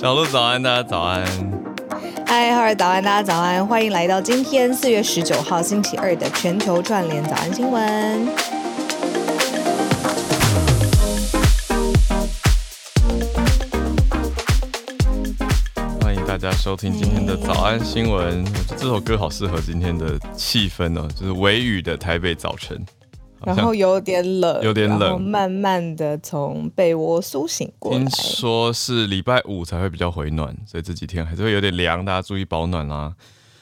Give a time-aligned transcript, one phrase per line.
[0.00, 1.26] 小鹿早安，大家早安。
[2.24, 8.28] 嗨，哈尔早安，大家早安，欢迎来到今天四月十九号星期二的全球串联早安新闻。
[16.00, 18.44] 欢迎大家收听今天的早安新闻。
[18.44, 22.80] 我觉得这首歌好适合今天的气氛哦，就是微雨的台北早晨。
[23.44, 27.98] 然后有点冷，有点冷，慢慢的从被窝苏醒过来。
[27.98, 33.14] 听说是礼拜五才会比较回暖，所以这几天还是会有点凉，大家注意保暖啦。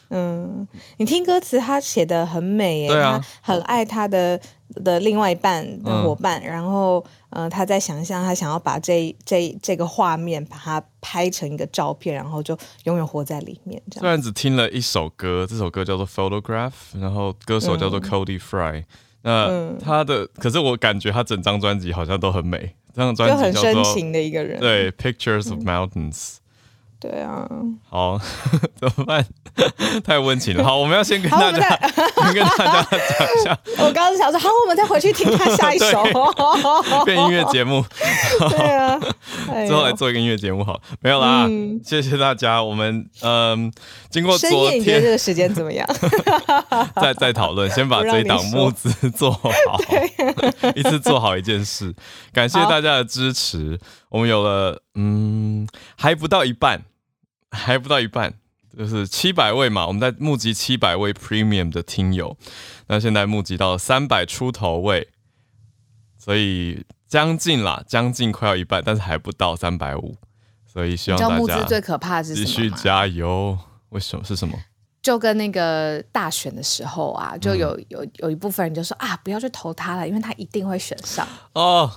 [0.09, 0.67] 嗯，
[0.99, 4.41] 你听歌词，他写的很美耶，对啊，他很爱他的
[4.85, 13.83] 的另外一半的伙伴，嗯、然后嗯，他在想象他想要把这这这个画面把它拍成一个照片，然后就永远活在里面。
[13.93, 18.81] 虽然只听了一首歌，这首歌叫做《Photograph》，然后歌手叫做 Cody Fry。
[18.81, 18.85] 嗯
[19.27, 24.61] 那他的，嗯、可是我感觉他整张专辑好像都很美，这张专辑很深情的一个人。
[24.61, 26.37] 对，Pictures of Mountains。
[26.99, 27.47] 对啊，
[27.91, 28.19] 好，
[28.75, 29.25] 怎么办？
[30.05, 30.65] 太温情了。
[30.65, 31.61] 好，我们要先跟大家
[32.25, 33.59] 先跟大家讲一下。
[33.79, 36.03] 我刚刚是想说，好，我们再回去听他下一首。
[37.05, 37.85] 变音乐节目。
[38.51, 38.99] 对啊，
[39.67, 41.47] 最后来做一个音乐节目好，没有啦。
[41.49, 42.63] 嗯、谢谢大家。
[42.63, 43.71] 我们嗯，
[44.11, 45.87] 经过昨天，这个时间怎么样？
[47.01, 49.53] 再再讨论，先把这一档募资做好，
[50.75, 51.95] 一次做好一件事。
[52.33, 53.79] 感谢大家的支持。
[54.09, 56.85] 我们有了，嗯，还不到一半，
[57.51, 58.35] 还不到一半，
[58.77, 59.87] 就是七百位嘛。
[59.87, 62.37] 我们在募集七百位 Premium 的听友，
[62.87, 65.09] 那现在募集到三百出头位，
[66.17, 70.17] 所以将近啦，将近快要一半，但是还不到三百五，
[70.65, 71.37] 所以希望大家。
[71.37, 73.59] 募资最可怕的是继续加油。
[73.91, 74.25] 为什么？
[74.25, 74.57] 是什么？
[75.03, 81.91] 就跟那个大选的时候啊，就有有有一部分人就说啊，不要去投他了，因为他一定会选上哦。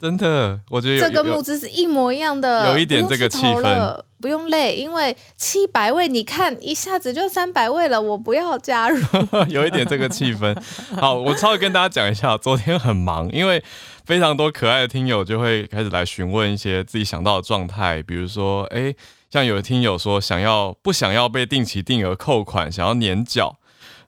[0.00, 9.00] 真的，我觉得这跟募资是一模一样的，有一点这个气氛，不用累，因为七百位，你看一下子就三百位了，我不要加入，
[9.50, 10.56] 有一点这个气氛。
[10.94, 13.62] 好，我稍微跟大家讲一下，昨天很忙，因为
[14.04, 18.94] 非常多可爱的听友就会开始来询问一些自己想到的状态，比如说，哎，
[19.30, 23.58] 像有的听友说想要不想要被定期定额扣款，想要年缴。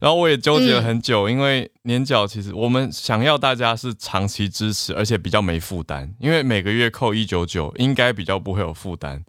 [0.01, 9.23] 然后我也纠结了很久，嗯、因为年缴其实我们想要大家是长期支持，而且比较没负担，因为每个月扣一九九，应该比较不会有负担。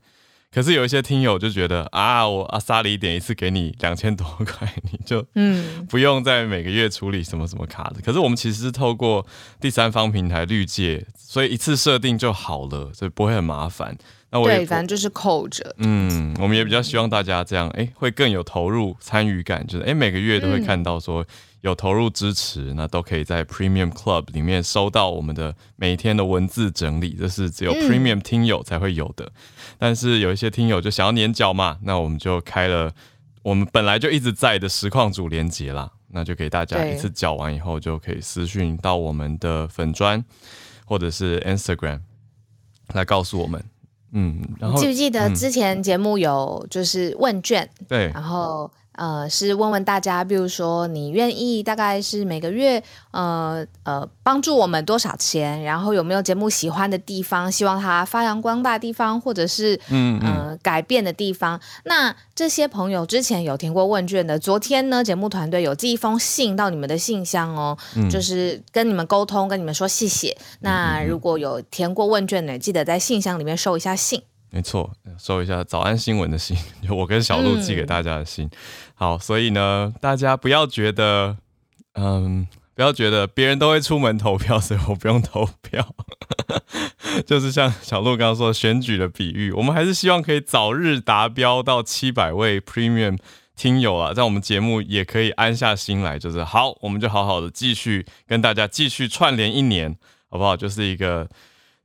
[0.54, 8.02] 可是有一些听友就觉得啊，我阿萨里点一次给你两千多块，你就嗯不用再每个月处理什么什么卡的。
[8.04, 9.26] 可是我们其实是透过
[9.62, 13.98] 第三方平台绿界，所以一次设定就好了，所以不会很麻烦。
[14.31, 15.75] 那我也对，反正就是扣着。
[15.80, 21.25] 嗯，我们也比较希望大家这样，哎，会更有投入参与感，就是哎，每个月都会看到说
[21.59, 29.25] 有投入支持，嗯、那都可以在 Premium Club 里面收到我们的每天的文字整理，这是只有 Premium 听友才会有的。
[29.25, 29.31] 嗯、
[29.78, 32.90] 但是有一些听友就想要年缴嘛，那我们就开了
[33.44, 40.24] 我们本来就一直在的实况组连接啦，那就给大家一次缴完以后就可以私讯到我们的粉砖
[40.86, 42.00] 或者是 Instagram
[42.94, 43.62] 来告诉我们。
[44.14, 48.72] 嗯，然后记不记得之前节目有就是问卷，嗯、对，然后。
[49.01, 55.63] 呃，是问问大家，比如说你愿意大概是每个月呃呃帮助我们多少钱？
[55.63, 61.59] 然后有没有节目喜欢的地方，希望它发扬光大的地方，或者是嗯呃改变的地方？
[61.85, 70.38] 那这些朋友之前有填过问卷的，昨天呢节目团队有寄一封信到你们的信箱哦，嗯、就是跟你们沟通，跟你们说谢谢。
[70.59, 74.22] 那如果有填过问卷的，记得在信箱里面收一下信。
[74.53, 74.91] 没错，
[75.22, 78.46] 收一下早安新闻的信， 就我跟小鹿寄给大家的信。
[78.48, 78.52] 嗯、
[78.96, 81.38] 好，所以呢，大家不要觉得，
[81.94, 85.88] 嗯，不要觉得别人都会出门投票， 所以我不用投票。
[87.28, 93.20] 就是像小鹿刚刚说选举的比喻，我们还是希望可以早日达标到七百位 Premium
[93.56, 99.95] 听友啊，在我们节目也可以安下心来，就是好，我们就好好的继续跟大家继续串联一年，
[100.31, 100.57] 好不好？
[100.57, 101.30] 就是一个。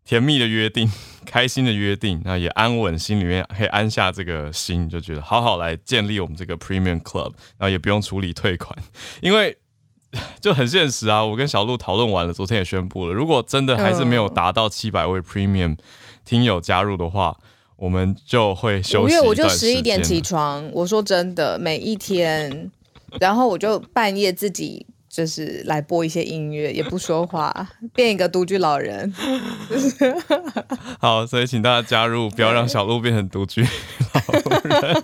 [0.06, 0.90] 甜蜜的约定，
[1.26, 8.74] 开心的约定，那也安稳，心里面可以安下这个心，就觉得好好来建立我们这个 Premium Club，然后也不用处理退款，
[9.20, 9.58] 因为
[10.40, 11.22] 就很现实啊。
[11.22, 15.76] 我跟小鹿讨论完了，昨天也宣布了，如果真的还是没有达到七百位 Premium
[16.24, 17.36] 听友加入的话，
[17.74, 19.18] 我们就会休息一段时间。
[19.18, 22.70] 因为我就十一点起床，我说真的，每一天，
[23.20, 24.86] 然后我就半夜自己。
[25.16, 29.10] 就是来播一些音乐，也不说话，变一个独居老人。
[31.00, 33.62] 好，所以请大家加入，不要让小鹿变成独居
[34.12, 34.20] 老
[34.62, 35.02] 人。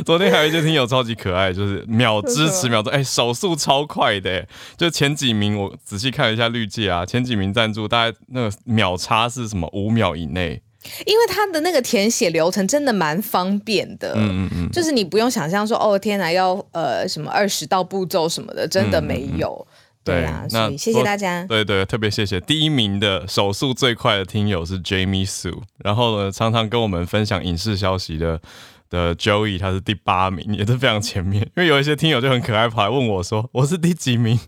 [0.06, 4.48] 昨天还有一些听友超级可爱，就是秒支持秒，秒哎，手速超快的，
[4.78, 10.62] 就前几名我仔细看了一下绿界啊，前几名赞助大概那个秒差是什么五秒以内。
[11.04, 19.48] 因为它的那个填写流程真的蛮方便的，嗯嗯嗯，就是你不用想象说哦天哪，要呃什么二十道步骤什么的，真的没有。
[19.48, 19.72] 嗯嗯嗯
[20.06, 21.44] 对啊，所以谢谢大家。
[21.48, 28.40] 对对，特别谢谢第一名的手速最快的听友是 Jamie Sue，然后呢，常常跟我们分享影视消息的
[28.88, 31.42] 的 Joey，他是第八名，也是非常前面。
[31.42, 34.38] 因为有一些听友就很可爱，跑来问我说我是第几名，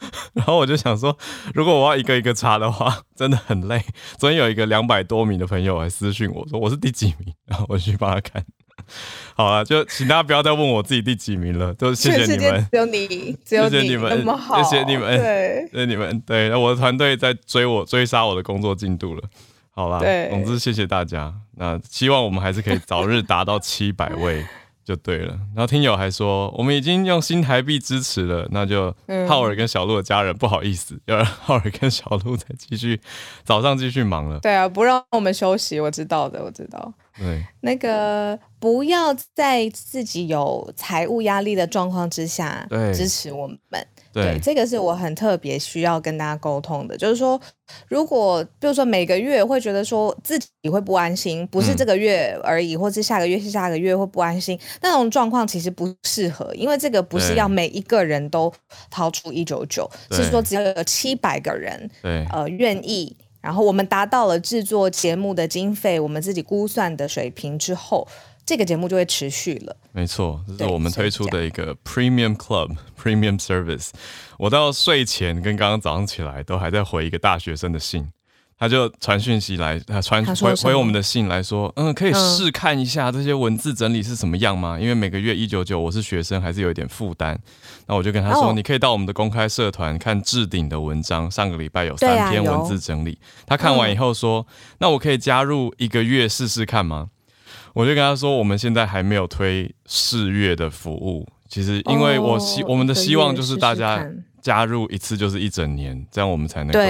[0.34, 1.16] 然后我就想说，
[1.54, 3.82] 如果我要一个一个查的话，真的很累。
[4.16, 8.44] 昨天有一个两百多名的朋友来私讯我说我是第几名，然后我去帮他看。
[9.34, 19.22] 好了，就请大家不要再问我自己第几名了， 就谢谢你们，只有你，只有你，谢谢你们，那么好，谢谢你们，对，谢谢你们，对，那我的团队在追我，追杀我的工作进度了。
[19.70, 20.00] 好了，
[20.30, 24.46] 总之谢谢大家，那希望我们还是可以早日达到七百位。
[24.88, 28.90] 就对了，然后听友还说，我们已经用新台币支持了，那就
[29.28, 32.98] 浩尔跟小鹿的家人、嗯、不好意思，要让 浩尔跟小鹿再继续
[33.44, 34.40] 早上继续忙了。
[34.40, 36.90] 对啊，不让我们休息，我知道的，我知道。
[37.18, 43.58] 对，那个不要在自己有财务压力的状况之下支持我们。
[44.12, 47.40] 对，这个是我很特别需要跟大家沟通的，就是说，
[47.88, 58.52] 如果比如说每个月会觉得说自己会不安心，不是这个月而已，嗯、或是下个月是下个月会不安心，那种状况其实不适合，因为这个不是要每一个人都
[58.90, 68.08] 掏出一九九，是说只要有七百个人，对，呃，愿意，然后我们达到了制作节目的经费，我们自己估算的水平之后。
[68.48, 69.76] 这个节目就会持续了。
[69.92, 73.90] 没错，这是我们推出的一个 Premium Club Premium Service。
[74.38, 78.08] 我到睡前跟刚刚早上起来都还在回一个大学生的信，
[78.58, 84.80] 他就传讯息来，他传回回我们的信来说，嗯，可以试看一下这些文字整理是什么样吗？
[84.80, 87.38] 因为每个月一九九，我是学生，还是有一点负担。
[87.86, 93.18] 那我就跟他说，你可以到我们的公开社团看置顶的文章，上个礼拜有三篇文字整理。
[93.46, 94.46] 他看完以后说，
[94.78, 97.10] 那我可以加入一个月试试看吗？
[97.78, 101.24] 我就跟他说，我们现在还没有推试月的服务。
[101.48, 104.04] 其实，因为我希、oh, 我们的希望就是大家
[104.42, 106.80] 加入一次就是一整年，这样我们才能够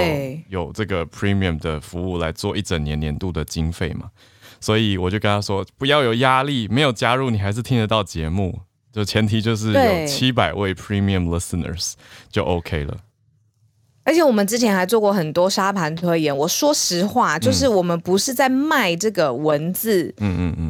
[0.48, 4.08] 有这个 premium 的服务来做一整年年度的经费嘛。
[4.60, 8.58] 所以我就跟他说，不要有压力，没有加入你还是听得到节目，
[8.90, 11.92] 就前提就是有七百位 premium listeners
[12.30, 12.96] 就 OK 了。
[14.08, 16.34] 而且我们之前还做过很多沙盘推演。
[16.34, 20.14] 我说实话，就是我们不是在卖这个文字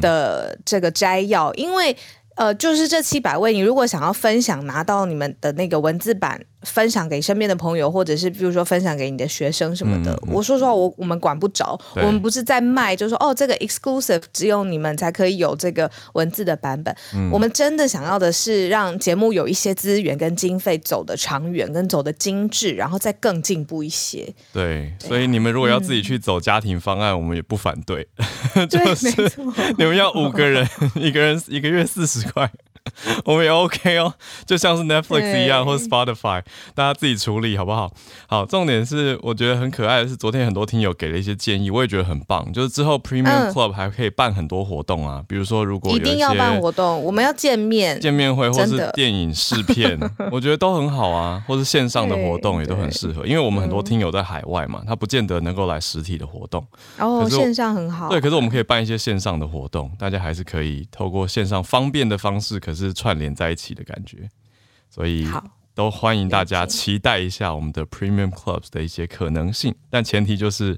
[0.01, 1.95] 的这个摘要，因为
[2.35, 6.41] 呃，就是这七百位，你如果想要分享，拿到你们的那个文字版。
[6.63, 10.11] 分享给身边的朋友，或者是比如说分享给你的学生什么的。
[10.11, 16.95] 嗯嗯、我说实话，我我们管不着，我们不是在卖，就是说哦，这个 exclusive 只有你们才可以有这个文字的版本。
[17.13, 24.33] 嗯、我们真的想要的是让节目有一些资源跟经费走得长远，跟走得精致，然后再更进步一些。
[24.51, 28.07] 对，对啊、所以你们如果要自己去走家庭方案，嗯、我们也不反对。
[28.69, 29.07] 就是
[29.77, 32.51] 你们要五个人，一个人一个月四十块。
[33.25, 34.13] 我们也 OK 哦，
[34.45, 36.43] 就像是 Netflix 一样，或者 Spotify，
[36.75, 37.91] 大家自己处理好不好？
[38.27, 42.51] 好，重点是我觉得很可爱的是，昨天很多听友给了一些建议，我也觉得很棒。
[42.51, 49.97] 就是之后 Premium Club 还可以办很多活动啊，嗯、比如说如果一定要办活动，我们要见面见面会，或是电影试片，
[50.31, 56.65] 我觉得都很好啊，或是线上的活动也都很适合，因为我们很多听友在海外嘛，他不见得能够来实体的活动，
[56.97, 62.88] 哦，线上很好，对，可是我们可以办一些线上的活动，大家还是可以透过线上方便的方式，可是。
[62.89, 64.29] 是串联在一起的感觉，
[64.89, 65.27] 所以
[65.73, 70.77] 都欢迎大家期待一下我们的 Premium Clubs 的一些可能性，但前提就是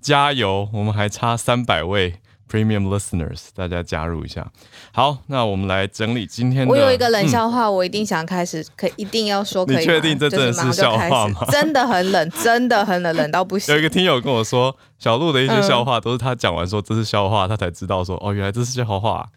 [0.00, 2.16] 加油，我们还差三百位
[2.50, 4.50] Premium Listeners，大家加入一下。
[4.92, 6.72] 好，那我们来整理今天的。
[6.72, 9.76] 我有一个冷笑话，我一定想开始，可一定要说，可以？
[9.76, 11.46] 你确定这真的是笑话吗？
[11.52, 13.72] 真的很冷，真的很冷，冷到不行。
[13.72, 19.28] 有一个听友跟我说，小鹿的一些笑话都是他讲完说这是笑话，他才知道说哦，原来这是笑话啊。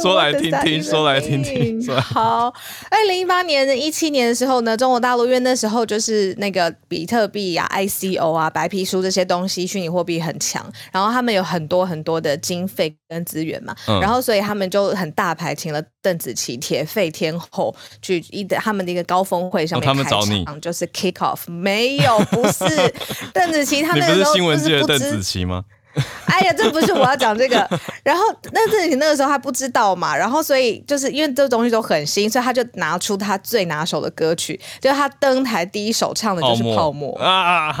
[0.00, 1.84] 说来听听，说来听听。
[1.96, 2.52] 好，
[2.90, 20.60] 二零一八年的一七年的时候呢，中国大陆因为那时候就是那个比特币呀、啊、ICO 啊、白皮书这些东西，虚拟货币很强，然后他们有很多很多的经费跟资源嘛，嗯、然后所以他们就很大牌请了邓紫棋铁肺天后去一的他们的一个高峰会上面开场，哦、他们找你。
[20.60, 22.64] 就是 kick off，没有，不是。
[23.34, 25.64] 邓紫棋，他那个时候不是新闻界的邓紫棋吗？
[26.26, 27.68] 哎呀，这不是我要讲这个。
[28.02, 37.72] 然后那自己那个时候他不知道嘛，然后所以就是因为这东西都很新，所以他就拿出他最拿手的歌曲，就他登台第一首唱的就是《泡沫》啊，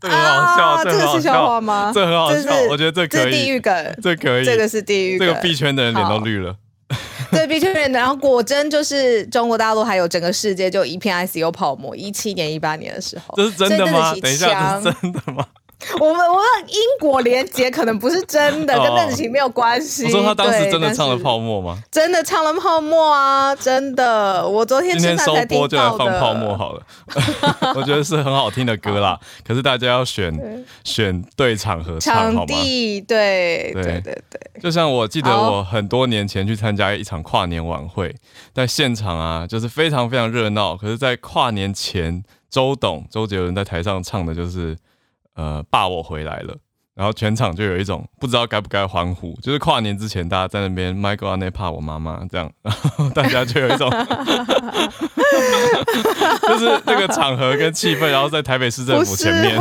[0.00, 1.92] 这个很好笑，这个是笑话吗？
[1.94, 6.56] 这很好笑，我觉得这可以，这地狱梗，这可以，这个是地狱梗，这个币圈的人脸都绿了。
[7.30, 11.96] 对，币圈人，然后果真就是中国大陆还有整个世界就一片 ICO 泡沫。
[11.96, 14.14] 一七年、一八年的时候，这是真的吗？
[14.20, 15.46] 等一下，真的吗？
[16.00, 20.04] 我们我们因果连结可能不是真的，跟邓紫棋没有关系。
[20.04, 21.78] 我说他当时真的唱了泡沫吗？
[21.90, 23.54] 真的唱了泡沫啊！
[23.56, 24.96] 真的，我昨天。
[24.98, 26.82] 今天收播就来放泡沫好了，
[27.74, 29.18] 我觉得是很好听的歌啦。
[29.44, 34.62] 可是大家要选选对场合唱，场地对对对对。
[34.62, 38.14] 就像我记得我很多年前去参加一场跨年晚会，
[38.54, 40.76] 在现场啊，就是非常非常热闹。
[40.76, 44.76] 可是，在跨年前，周董周杰伦在台上唱的就是。
[45.34, 46.54] 呃，爸，我回来了，
[46.94, 53.90] 然后全场就有一种不知道该不该欢呼，就是跨年之前大家在那边 Michael 阿内怕我妈妈这样，然后大家就有一种，
[56.48, 59.58] 就是这个场合跟气氛，然后在台北市政府前面，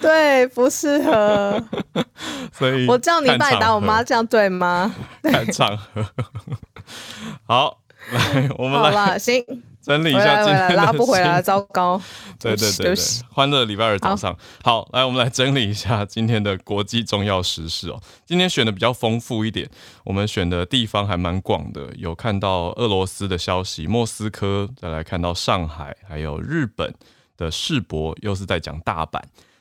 [0.00, 1.62] 对，不适合，
[2.52, 4.94] 所以我叫你爸打我妈，这样对吗？
[5.22, 6.06] 看场合，
[7.46, 7.78] 好，
[8.10, 9.44] 来，我们来，好了，行。
[9.82, 12.00] 整理一下今天的拉不回来，糟糕！
[12.38, 17.98] 对对对 对，欢乐礼拜二早上，好，来我们来整理一下今天的国际重要时事哦。
[18.26, 19.68] 今天选的比较丰富一点，
[20.04, 26.94] 我们选的地方还蛮广的，有看到俄罗斯的消息，莫斯科，再来看到上海，还有日本
[27.38, 29.18] 的世博，又是在讲大阪，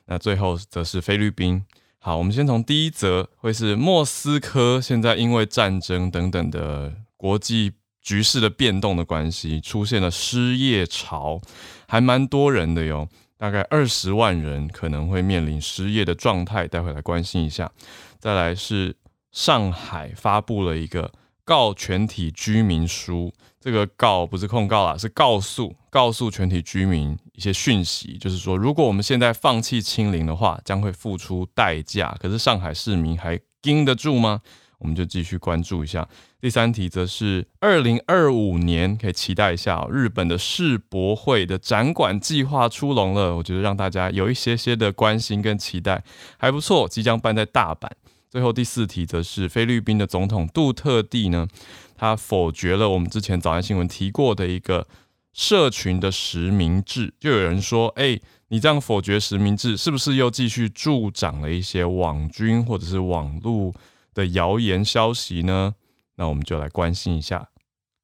[0.07, 1.63] 那最后则是菲律宾。
[1.99, 7.71] 好，我们先从第一则，会是莫斯科现在因为战争等等的国际。
[8.09, 11.39] 局势的变动的关系，出现了失业潮，
[11.87, 17.71] 还蛮多人的哟，大概二十万人可能会面临失业的状态，待会来关心一下。
[18.17, 18.95] 再来是
[19.31, 21.11] 上海发布了一个
[21.45, 32.17] 告全体居民书，这个告不是控告啦，是告诉告诉全体居民一些讯息，就是说如果我们现在放弃清零的话，将会付出代价。
[32.19, 34.41] 可是上海市民还经得住吗？
[34.79, 36.07] 我们就继续关注一下。
[36.41, 43.35] 第三题则是二零二五年，可以期待一下，日本的世博会的展馆计划出笼了。
[43.35, 46.03] 我觉得让大家有一些些的关心跟期待，
[46.37, 46.87] 还不错。
[46.87, 47.89] 即将办在大阪。
[48.29, 51.47] 最后第四题则是菲律宾的总统杜特地呢，
[51.95, 54.87] 他否决了我们之前早安新闻提过的一个
[55.33, 57.13] 社群的实名制。
[57.19, 58.19] 就有人说，哎，
[58.49, 63.73] 你这样否决实名制，是不是又继续助长了一些网军或者是网络
[64.19, 65.75] 的谣言消息呢？
[66.15, 67.49] 那我们就来关心一下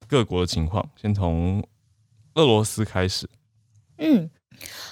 [0.07, 1.61] 各国的情况，先从
[2.35, 3.29] 俄罗斯开始。
[3.97, 4.29] 嗯，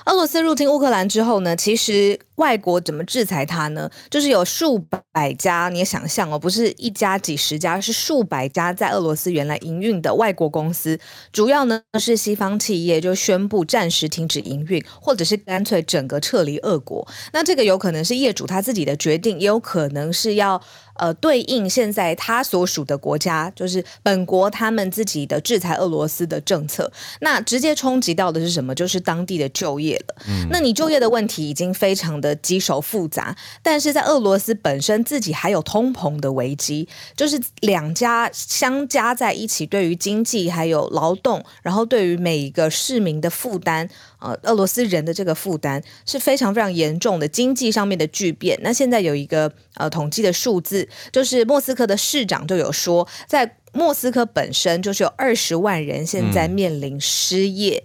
[0.05, 3.89] 俄罗斯入侵乌克兰之后呢，其实外国怎么制裁它呢？
[4.09, 4.77] 就是有数
[5.11, 10.99] 百家，你也想象哦，不是一家几十家，是数百家在俄罗斯原来营运的外国公司，
[11.31, 17.07] 主要呢是西方企业，就宣布暂时停止营运，或者是干脆整个撤离俄国。
[17.31, 20.61] 那这个有可能是业主他自己的决定，也有可能是要。
[20.95, 28.73] 呃，对应现在他所属的国家，就是本国他们自己的制裁俄罗斯的政策，那直接冲击到的是什么？
[28.75, 30.15] 就是当地的就业了。
[30.27, 43.89] 嗯，那你就业的问题已经非常的棘手复杂，但是在俄罗斯本身自己还有通膨的危机，就是两家相加在一起，对于经济还有劳动，然后对于每一个市民的负担。
[44.23, 48.57] 呃，俄罗斯人的这个负担是非常非常严重的，经济上面的巨变。
[48.63, 57.83] 那现在有一个呃统计的数字，就是莫斯科的市长就有说，在莫斯科本身就是有二十万人现在面临失业。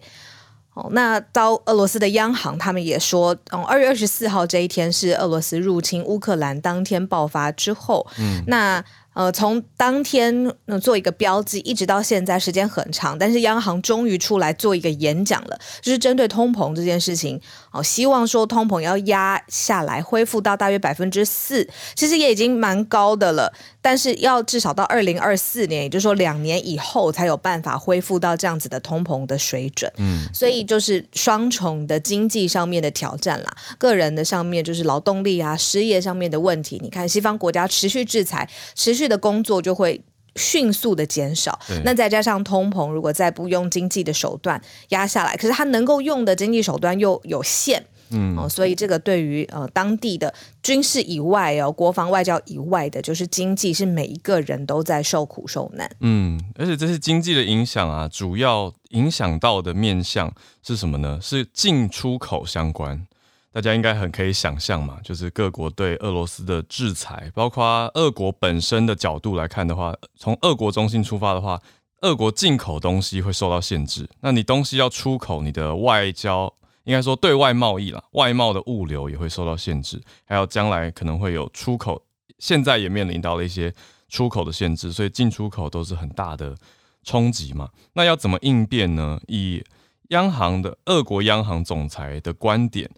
[0.77, 8.85] 嗯、哦，那到俄罗斯的央行他们也说，嗯，二月二十四号这一天是俄罗斯入侵乌克兰当天爆发之后，嗯，那。
[9.19, 17.41] 呃，从当天呃做一个标记，一直到现在时间很长，但是央行终于出来做一个演讲了，就是针对通膨这件事情，
[17.73, 29.93] 哦，希望说通膨要压下来，恢复到大约百分之四，其实也已经蛮高的了，但是要至少到二零二四年，也就是说两年以后才有办法恢复到这样子的通膨的水准。
[29.97, 39.09] 嗯，所以就是双重的经济上面的挑战啦，个人的上面就是劳动力啊、失业上面的问题，你看西方国家持续制裁，持续。
[39.09, 39.99] 的工作就会
[40.39, 44.59] 迅速的减少，那再加上通膨，如果再不用经济的手段
[44.91, 61.19] 压下来，可是他能够用的经济手段又有限，嗯、哦，所以这个对于呃当地的军事以外哦，国防外交以外的，就是经济是每一个人都在受苦受难，嗯，而且这些经济的影响啊，主要影响到的面向是什么呢？
[61.21, 63.08] 是进出口相关。
[63.53, 71.61] 大家应该很可以想象嘛，就是各国对俄罗斯的制裁，包括俄国本身的角度来看的话，从俄国中心出发的话，
[72.03, 74.09] 俄国进口东西会受到限制。
[74.21, 76.53] 那你东西要出口，你的外交
[76.85, 82.03] 应该说对外贸易啦，外贸的物流也会受到限制，还有将来可能会有出口，
[82.39, 83.75] 现在也面临到了一些
[84.09, 86.55] 出口的限制，所以进出口都是很大的
[87.03, 87.71] 冲击嘛。
[87.95, 89.21] 那要怎么应变呢？
[89.27, 89.65] 以
[90.11, 92.89] 央行的俄国央行总裁的观点，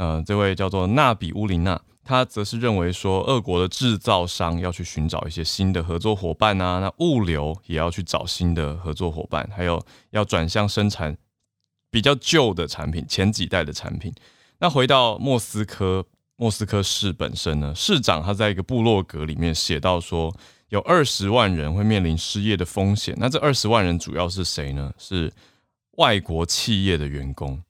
[0.00, 9.78] 呃，这位叫做纳比乌林娜，他则是认为说，俄国的制造商要去寻找一些新的合作伙伴啊，那物流也要去找新的合作伙伴，还有
[10.08, 11.14] 要转向生产
[11.90, 14.10] 比较旧的产品，前几代的产品。
[14.60, 20.34] 那回到莫斯科，莫斯科市本身呢，市长他在一个部落格里面写到说，
[20.70, 23.14] 有二十万人会面临失业的风险。
[23.18, 24.90] 那这二十万人主要是谁呢？
[24.96, 25.30] 是
[25.98, 27.62] 外国企业的员工，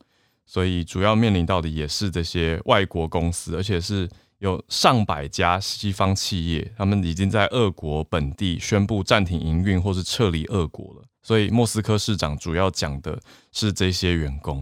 [0.51, 11.03] 所以主要面临到的也是这些外国公司，而且是有上百家西方企业，他们已经在俄国本地宣布暂停营运或是撤离俄国了。
[11.23, 13.17] 所以莫斯科市长主要讲的
[13.53, 14.61] 是这些员工。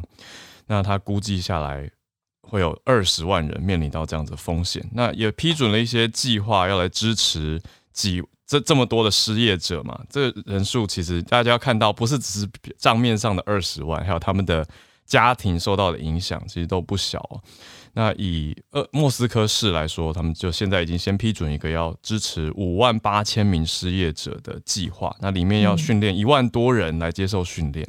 [0.68, 1.90] 那他估计下来。
[2.42, 7.62] 会有二十万人面临到这样子的风险，那也批准了一些计划要来支持
[7.94, 10.02] 几这这么多的失业者嘛。
[10.10, 14.68] 这人数其实大家要看到，不是只是账面上的二十万，还有他们的
[15.10, 17.20] 家庭受到的影响，其实都不小。
[17.94, 27.86] 那以呃莫斯科市来说，他们就现在已经先批准一个要支持五万八千名失业者的计划，那里面要训练一万多人来接受训练。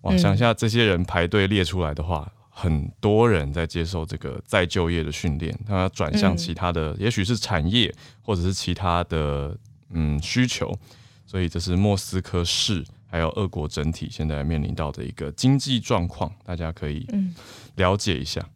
[0.00, 2.32] 哇，想一下这些人排队列出来的话。
[2.58, 9.54] 很多人在接受这个再就业的训练，他转向其他的，嗯、也许是产业，或者是其他的
[9.90, 10.74] 嗯需求，
[11.26, 12.82] 所以这是莫斯科市
[13.16, 17.06] 还有俄国整体现在面临到的一个经济状况，大家可以
[17.76, 18.46] 了解一下。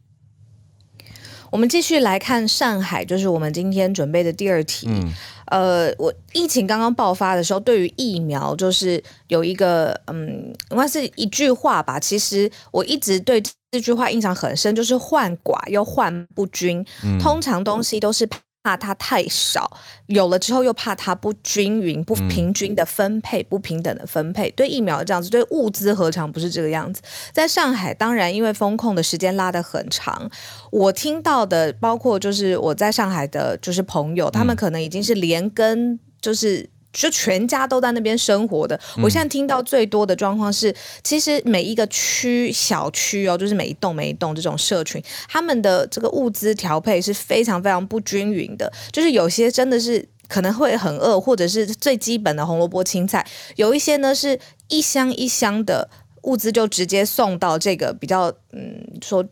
[0.98, 1.06] 嗯、
[1.50, 4.86] 我们继续来看上海，就是我们今天准备的第二题。
[4.90, 5.10] 嗯
[5.46, 11.98] 呃，我疫情刚刚爆发的时候，对于疫苗就是有一个，嗯，应该是一句话吧。
[11.98, 16.84] 其实我一直对这句话印象很深，就是患寡又患不均。
[17.02, 18.28] 嗯、通常东西都是。
[18.62, 19.70] 怕它太少，
[20.06, 24.50] 有了之后又怕它不均匀、不平均的分配、嗯、不平等的分配。
[24.50, 27.00] 对疫苗这样子，对物资何尝不是这个样子？
[27.32, 30.30] 在上海，当然因为封控的时间拉得很长，
[30.70, 36.68] 我听到的包括就是我在上海的，就是朋友，他们可能已经是连根就是。
[36.92, 38.78] 就全家都在那边生活的。
[39.02, 48.72] 我现在听到最多的状况是，其实每一个区小区哦，就是每一栋每一栋这种社群，他们的这个物资调配是非常非常不均匀的。
[48.92, 53.24] 就是有些真的是可能会很饿，或者是最基本的红萝卜青菜；
[53.56, 55.88] 有一些呢是一箱一箱的
[56.22, 59.24] 物资就直接送到这个比较嗯说。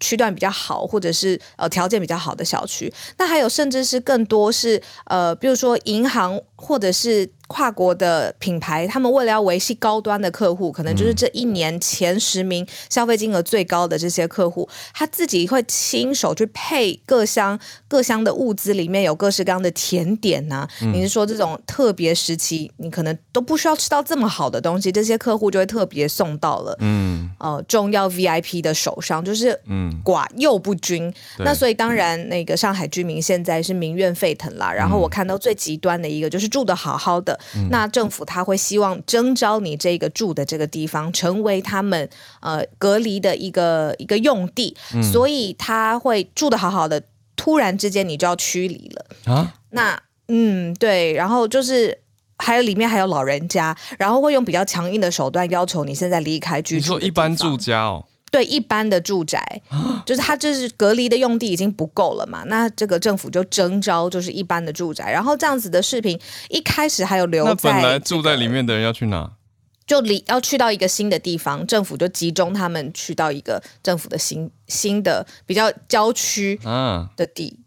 [0.00, 7.28] 区段比较好，或者是呃条件比较好的小区，那还有甚至是更多是呃，比如说银行或者是。
[7.54, 20.70] 跨国的品牌，他们为了要维系高端的客户，可能就是这一年前十名消费金额最高的这些客户，他自己会亲手去配各箱各箱的物资，里面有各式各样的甜点呐、啊。
[20.82, 31.04] 嗯、你是说这种特别时期，你可能都不需要吃到这么好的东西，这些客户就会特别送到了，嗯，呃，重要 VIP 的手上，就是嗯，寡又不均。
[31.38, 34.72] 嗯、那所以当然，那个上海居民现在是民怨沸腾啦。
[34.72, 37.38] 然后我看到最极端的一个就是住的好好的。
[37.54, 42.08] 嗯、那政府他会希望征召你这个住的这个地方成为他们
[42.40, 47.02] 呃隔离的一个一个用地，嗯、所以他会住得好好的，
[47.36, 49.54] 突然之间你就要驱离了啊？
[49.70, 51.98] 那嗯对，然后就是
[52.38, 56.94] 还有里面还有老人家，然后会用比较强硬的手段要求你现在离开居住。
[56.94, 58.04] 你说一般住家哦？
[58.34, 59.62] 对一般的住宅，
[60.04, 69.30] 就是它就是隔离的用地已经不够了嘛，那这个政府就征招就是一般的住宅，然后这样子的视频一开始还有留在，那本来住在里面的人要去哪？
[69.86, 76.58] 就离要去到一个新的地方，政府就集中他们去到一个政府的新新的比较郊区
[77.16, 77.56] 的地。
[77.60, 77.63] 啊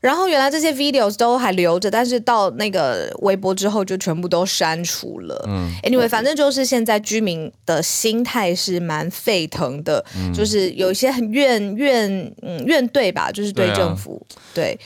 [0.00, 5.44] 然后原来这些 videos 都还留着，但是到那个微博之后就全部都删除了。
[5.48, 12.10] 嗯，anyway，反正就是现在居民的心态是蛮沸腾的，嗯、就是有一些很怨怨
[12.42, 14.24] 嗯怨对吧，就是对政府。
[14.54, 14.78] 对，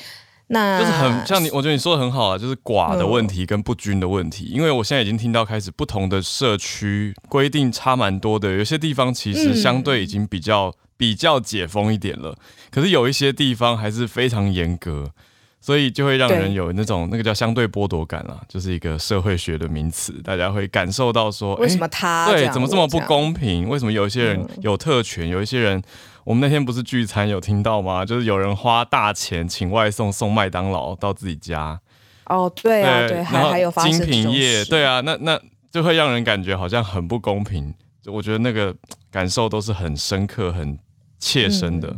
[0.50, 10.66] 那就是很像你，我觉得你说的很好啊，就是寡的问题跟不均的问题，嗯、因为我现在已经听到开始不同的社区规定差蛮多的，有些地方其实相对已经比较。
[10.66, 10.74] 嗯。
[11.00, 12.36] 比较解封一点了，
[12.70, 15.10] 可是有一些地方还是非常严格，
[15.60, 23.68] 所以就会让人有那种那个叫相对剥夺感啊，就是一个社会学的名词，大家会感受到说，为什么他对怎么这么不公平？
[23.68, 25.82] 为什么有一些人有特权，有一些人，
[26.24, 28.04] 我们那天不是聚餐有听到吗？
[28.04, 31.78] 就是有人花大钱请外送送麦当劳到自己家，
[32.24, 35.38] 哦，对啊，对，还还有精品业，对啊，那那
[35.70, 37.74] 就会让人感觉好像很不公平。
[38.06, 38.74] 我觉得那个
[39.10, 40.78] 感受都是很深刻，很。
[41.22, 41.94] 切身的，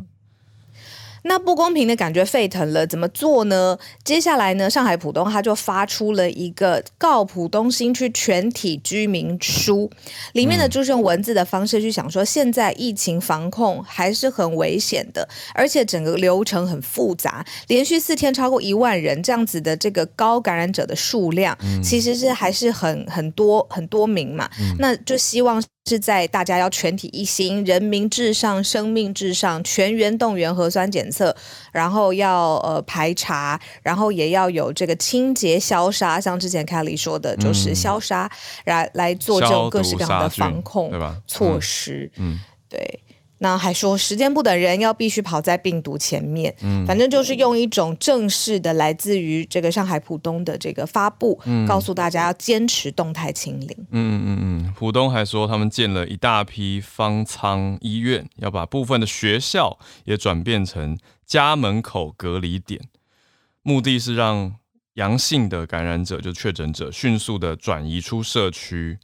[1.23, 3.79] 那不公平的感觉沸腾了，怎么做呢？
[4.05, 9.91] 接下来呢，上海浦东他就发出了一个告浦东新区全体居民书，
[10.33, 25.63] 里面的就是用文字的方式去想说，现在疫情防控还是很危险的，而且整个流程很复杂，连续四天超过一万人这样子的这个高感染者的数量，其实是还是很很多很多名嘛，那就希望。
[25.85, 31.35] 是在大家要全体一心，人民至上，生命至上，全员动员核酸检测，
[31.73, 38.31] 然后要呃排查，然后也要有这个清洁消杀，像之前 Kelly 说的，就是消杀
[38.64, 40.92] 来、嗯、来做这种各式各样的防控
[41.27, 43.01] 措施，嗯，嗯对。
[43.43, 46.55] 那还说时间不等人，要必须跑在病毒前面。
[46.63, 53.69] 嗯，反正就是用一种正式的来自于这个上海浦东的这个发布，嗯，告诉大家要坚持动态清零。
[53.91, 62.81] 嗯嗯嗯，浦东还说他们建了一大批方舱医院，要把部分的学校也转变成家门口隔离点，
[63.63, 64.55] 目的是让
[64.95, 69.01] 阳性的感染者就确诊者迅速的转移出社区，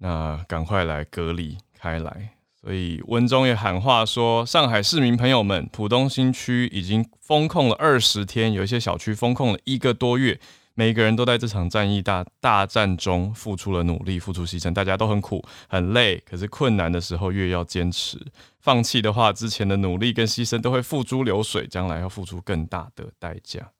[0.00, 2.30] 那赶快来隔离开来。
[2.62, 10.38] 所以文中也喊话说，上海市民朋友们，浦东新区已经封控了二十天，有一些小区封控了一个多月，
[10.74, 18.20] 每个人都在这场战役大大战中付出了努力，付出牺牲，大家都很苦很累，可是困难的时候越要坚持，
[18.58, 23.70] 放弃的话，之前的努力跟牺牲都会付诸流水，将来要付出更大的代价。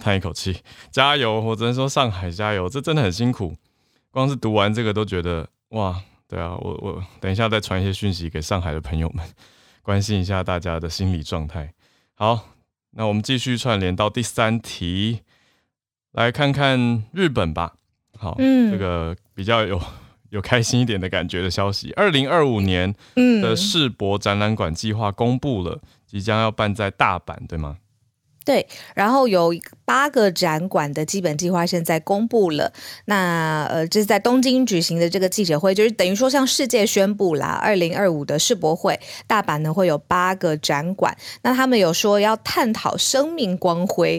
[0.00, 1.40] 叹一口气，加油！
[1.40, 3.54] 我只能说上海加油，这真的很辛苦，
[4.10, 6.02] 光是读完这个都觉得哇。
[6.28, 9.26] 对啊，我我等一下再传一些讯息给上海的朋友们，
[9.82, 11.72] 关心一下大家的心理状态。
[12.14, 12.48] 好，
[12.90, 15.20] 那我们继续串联到第三题，
[16.12, 17.74] 来看看日本吧。
[18.18, 19.80] 好，嗯，这个比较有
[20.28, 22.94] 有开心一点的感觉的消息，二零二五年
[23.40, 27.78] 的世博展览馆计划公布了，即将要办在大阪，对吗？
[28.48, 32.72] 对，然后有八个展馆的基本计划现在公布了。
[33.04, 41.14] 那呃，这是在东京举行的这个记者会，就是等于说向世界宣布啦，二零二五的世博会大阪呢会有八个展馆。
[41.42, 44.18] 那他们有说要探讨生命光辉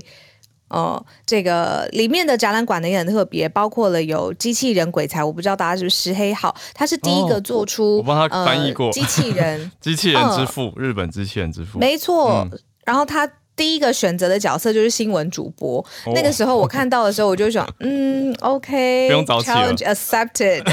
[0.67, 12.47] 哦、呃，这个里面的展览馆呢也很特别，包括了有机器人鬼才，我不知道大家是不是石黑浩，他是第一个做出、哦、我帮他翻译过、呃、机器人， 机器人之父，嗯、日本机器人之父，没错。
[12.51, 13.27] 嗯、然后他。
[13.59, 15.85] 第一个选择的角色就是新闻主播。
[16.05, 19.73] Oh, 那个时候我看到的时候，我就想， 嗯，OK，不用早起了。
[19.75, 20.63] Challenge accepted。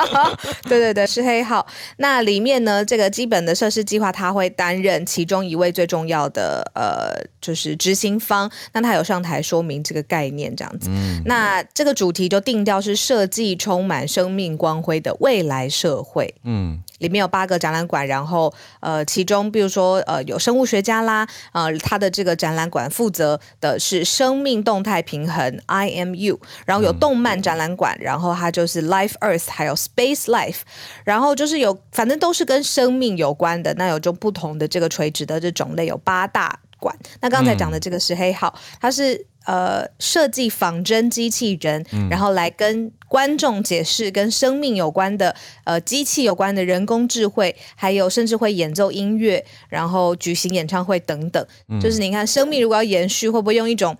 [0.66, 1.66] 对对对，是黑号。
[1.98, 8.50] 那里面呢，这个基本的设施计划，他会担任其中一位最重要的呃，就是执行方。
[8.72, 10.88] 那他有上台说明这个概念，这样子。
[10.90, 11.20] 嗯。
[11.26, 16.34] 那这个主题就定调是设计充满生命光辉的未来社会。
[16.44, 16.80] 嗯。
[16.98, 30.60] 里面有八个展览馆，然后呃，其中比如说呃，有生物学家啦，呃，他的这个展览馆负责的是生命动态平衡 IMU，然后有动漫展览馆，然后它就是 Life Earth，还有 Space Life，
[31.04, 36.96] 然后就是有反正都是跟生命有关的，那有种不同的这个垂直的这种类有八大馆。
[37.20, 39.26] 那刚才讲的这个是黑号，它是。
[39.46, 51.46] 呃，设计仿真机器人，嗯、然后来跟观众解释跟生命有关的呃机器有关的人工智慧，还有甚至会演奏音乐，然后举行演唱会等等。
[51.68, 53.96] 嗯、就是你看，生命如果要延续，会不会用一种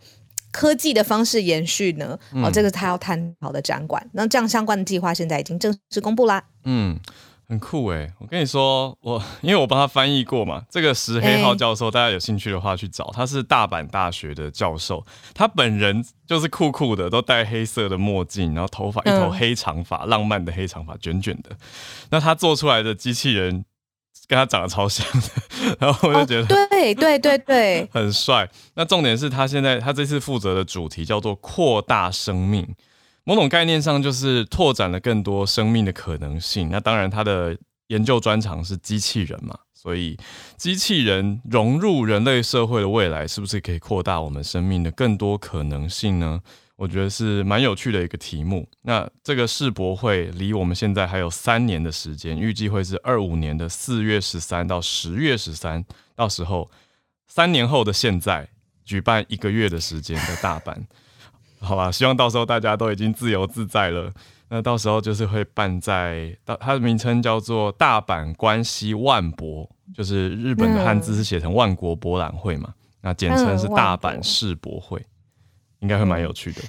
[0.51, 2.19] 科技的方式延续呢？
[2.33, 4.05] 嗯、哦，这个是他要探讨的展馆。
[4.13, 6.43] 那这样相关的计划现在已经正式公布啦。
[6.65, 6.99] 嗯。
[7.49, 21.51] 很酷诶，我跟你说，我因为我帮他翻译过嘛，这个石黑浩教授，大家有兴趣的话去找，他是大阪大学的教授，他本人就是酷酷的，都戴黑色的墨镜，然后头发一头黑长发，嗯、浪漫的黑长发，卷卷的。
[22.11, 23.65] 那他做出来的机器人
[24.27, 28.51] 跟他长得超像的，然后我就觉得、哦、对对对对，很帅。
[28.75, 32.75] 那重点是他现在他这次负责的主题叫做扩大生命。
[33.27, 36.71] 某种概念上，就是拓展了更多生命的可能性。
[36.71, 37.59] 那当然，他的
[37.89, 40.17] 研究专长是机器人嘛，所以
[40.57, 46.41] 机器人融入人类社会的未来，是不是可以扩大我们生命的更多可能性呢？
[46.77, 48.69] 我觉得是蛮有趣的一个题目。
[48.83, 55.85] 那这个世博会离我们现在还有三年的时间，预计会是二五年的四月十三到十月十三，
[56.15, 56.71] 到时候
[57.27, 58.49] 三年后的现在
[58.85, 60.77] 举办一个月的时间的大阪。
[61.61, 64.13] 好吧，希望到时候大家都已经自由自在了。
[64.49, 75.05] 那到时候就是会办在，它的名称叫做大阪关西万博，就是日本的汉字是写成万国博览会嘛，那简称是大阪世博会，
[75.81, 76.61] 应该会蛮有趣的。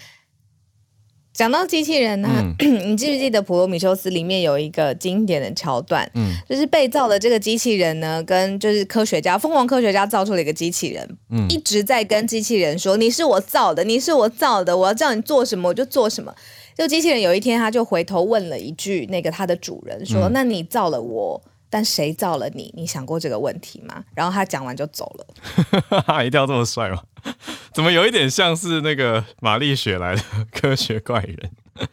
[1.38, 6.10] 讲到机器人呢、啊，嗯、 你记不记得《普罗米修斯》里面有一个经典的桥段？
[6.16, 16.34] 嗯，就是被造的这个机器人呢，跟就是科学家疯狂科学家造出了一个机器人，嗯，一直在跟机器人说：“你是我造的，你是我造的，我要叫你做什么我就做什么。”
[16.76, 22.74] 就机器人有一天他就回头问了一句：“那个他的主人说，嗯、那你造了我，但谁造了你？
[22.76, 26.24] 你想过这个问题吗？”然后他讲完就走了。
[26.26, 27.02] 一定要这么帅吗？
[27.74, 31.52] 怎么有一点像是那个玛丽雪莱的科学怪人？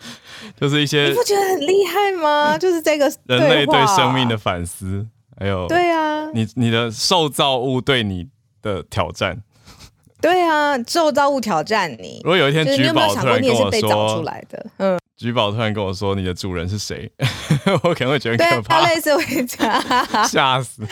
[0.59, 2.57] 就是一些你不觉得很厉害吗？
[2.57, 5.07] 就是这个人类对生命的反思，
[5.39, 8.29] 还有对啊，你你的受造物对你
[8.63, 9.43] 的挑战，
[10.23, 12.21] 对啊，受造物挑战你。
[12.25, 14.25] 如果有一天橘宝突然跟我说，
[14.79, 17.11] 嗯，橘宝突然跟我说你的主人是谁，
[17.85, 20.83] 我可能会觉得可怕，类似会这样吓死。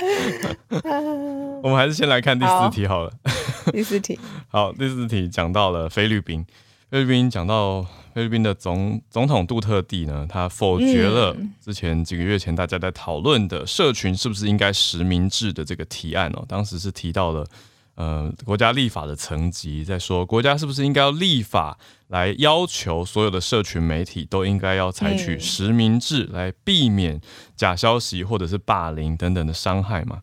[1.62, 3.12] 我们还是先来看第四题好了。
[3.72, 6.44] 第四题，好，第四题讲到了菲律宾，
[6.90, 7.82] 菲律宾讲到
[8.14, 17.46] 菲律宾的总总统杜特地呢，他否决了之前几个月前大家在讨论的社群是不是应该实名制的这个提案哦，当时是提到了
[17.94, 21.78] 呃国家立法的层级，在说国家是不是应该要立法
[22.08, 27.20] 来要求所有的社群媒体都应该要采取实名制来避免
[27.56, 30.22] 假消息或者是霸凌等等的伤害嘛？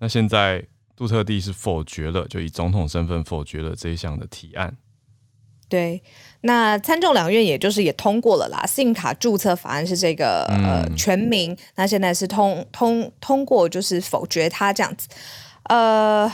[0.00, 0.66] 那现在。
[0.98, 4.76] 杜特地是否决了，就以总统身份否决了这一项的提案。
[5.68, 6.02] 对，
[6.40, 8.66] 那参众两院也就是也通过了啦。
[8.66, 15.06] 信用卡注册法案是这个、嗯、呃全民，那现在是通通通过，就是否决它这样子。
[15.68, 16.28] 呃，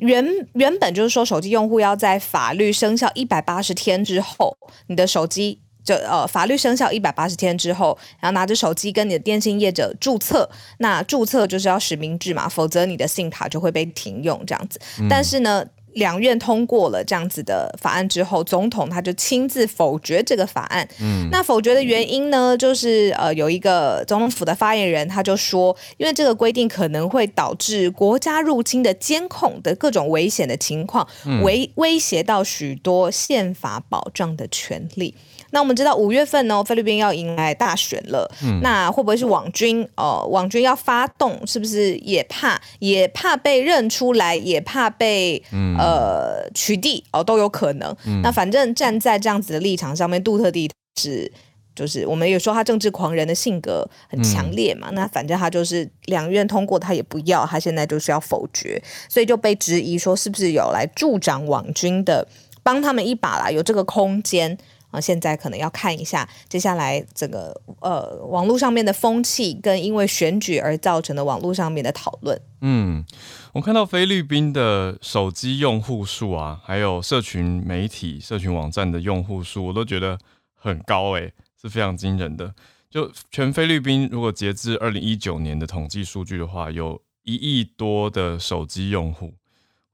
[0.00, 4.56] 原原本就是说，手机用户要在法律生效一百八十天之后，
[4.88, 5.60] 你的手机。
[5.82, 14.78] 就呃，法律生效一百八十天之后，然后拿着手机跟你的电信业者注册，那注册就是要实名制嘛，否则你的信卡就会被停用这样子。
[15.00, 20.88] 嗯、但是呢，两院通过了这样子的法案之后，总统他就亲自否决这个法案。
[21.00, 31.06] 嗯，那否决的原因呢，就是呃，有一个总统府的发言人他就说，因为这个规定可能会导致国家入侵的监控的各种危险的情况，
[31.42, 35.14] 威威胁到许多宪法保障的权利。
[35.52, 38.30] 那我们知道五月份呢，菲律宾要迎来大选了。
[38.44, 39.84] 嗯，那会不会是网军？
[39.96, 42.60] 呃，网军要发动，是不是也怕？
[42.78, 47.96] 也怕被认出来，也怕被、嗯、呃取缔哦，都有可能。
[48.04, 51.30] 嗯、那反正站在这样子的立场上面，杜特地是
[51.74, 54.88] 就是我们也说他政治狂人的性格很强烈嘛。
[54.90, 62.26] 嗯、那反正他就是两院通过他也不要，他现在就是要否决，所以就被质疑说是不是有来助长网军的，
[62.62, 64.58] 帮他们一把啦，有这个空间。
[64.90, 72.40] 啊，现在可能要看一下接下来这个呃网络上面的风气，跟因为选举而造成的网络上面的讨论。
[72.60, 73.04] 嗯，
[73.52, 80.18] 我看到菲律宾的手机用户数啊，还有社群媒体、社群网站的用户数，我都觉得
[80.54, 82.54] 很高诶，是非常惊人的。
[82.90, 89.32] 就全菲律宾，如果截至二零一九年的统计数据的话，有一亿多的手机用户。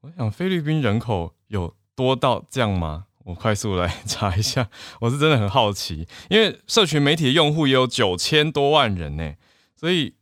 [0.01, 3.05] 我想菲律宾人口有多到这样吗？
[3.27, 4.69] 我快速来 查一下，
[5.01, 9.33] 我是真的很好奇，因为社群媒体的用户也有九千多万人呢，
[9.75, 10.13] 所以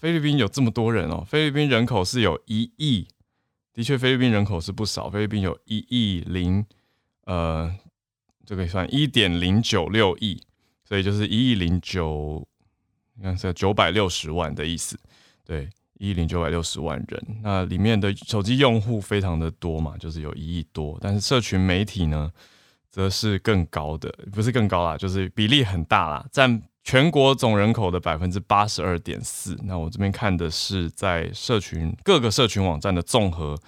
[0.00, 1.22] 菲律宾有这么多人哦。
[1.28, 3.06] 菲律宾人口是有一亿，
[3.74, 6.64] 的确菲律宾人口是不少，菲律宾有一亿零
[7.26, 7.70] 呃，
[8.46, 10.40] 这个算一点零九六亿，
[10.88, 12.48] 所以就是一亿零九，
[13.16, 14.98] 你看是九百六十万的意思，
[15.44, 15.68] 对。
[15.98, 22.32] 一亿零九百六十万人，那里面的手机用户非常的多嘛，就是有一亿多，但是社群媒体呢，
[22.94, 29.58] 则是更高的，不是更高啦，就是比例很大啦，占全国总人口的百分之八十二点四。
[29.64, 33.58] 那我这边看的是在社群各个社群网站的综合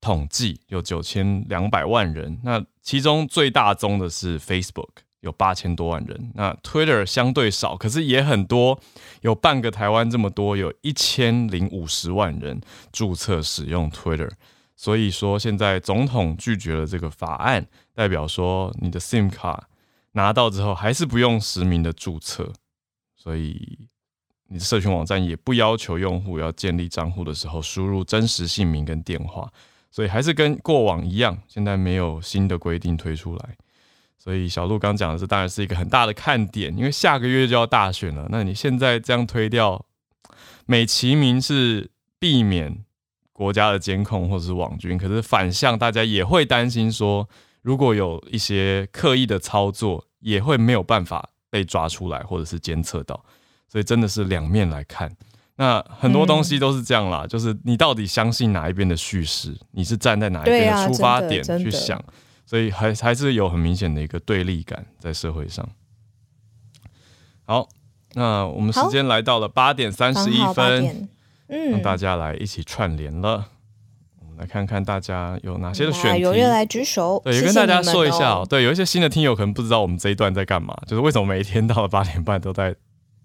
[0.00, 4.88] 统计，有九千两百万人，那其中最大宗的是 Facebook。
[5.20, 8.78] 有八千多万人，那 Twitter 相对少，可是也很多，
[9.22, 12.60] 有半个台湾这么多，有一千零五十万人
[12.92, 14.30] 注册使用 Twitter。
[14.76, 19.68] 所以说，现在总统拒绝了这个法案，代表说你的 SIM 卡
[20.12, 22.52] 拿到之后还是不用实名的注册，
[23.16, 23.88] 所以
[24.48, 29.50] 你的社群网站也不要求用户要建立账户的时候输入真实姓名跟电话，
[29.90, 33.56] 所以还是跟过往一样，现在没有新的规定推出来。
[34.18, 38.26] 所以小鹿刚讲的是，当然是一个很大的看点，因为下个月就要大选了。
[38.28, 39.86] 那你现在这样推掉，
[40.66, 42.84] 美其名是避免
[43.36, 47.28] 国家的监控或者是网军，可是反向大家也会担心说，
[47.60, 53.22] 如果有一些刻意的操作，也会没有办法被抓出来或者是监测到。
[53.68, 55.14] 所以真的是两面来看。
[55.56, 62.02] 那很多东西都是这样啦，嗯、就是你到底相信哪一边的叙事，你是站在哪一边的出发点去想。
[62.46, 65.68] 所以还还是有很明显的一个对立感在社会上。
[67.44, 67.68] 好，
[68.14, 71.08] 那我们时间来到了八点三十一分，
[71.48, 73.48] 嗯，让大家来一起串联了。
[74.20, 77.20] 我们来看看大家有哪些的选题，踊跃来举手。
[77.24, 82.74] 对，也跟大家说一下哦，对，有一些新的听友可能不知道我们这一段在干嘛，就是为什么每一天到了八点半都在。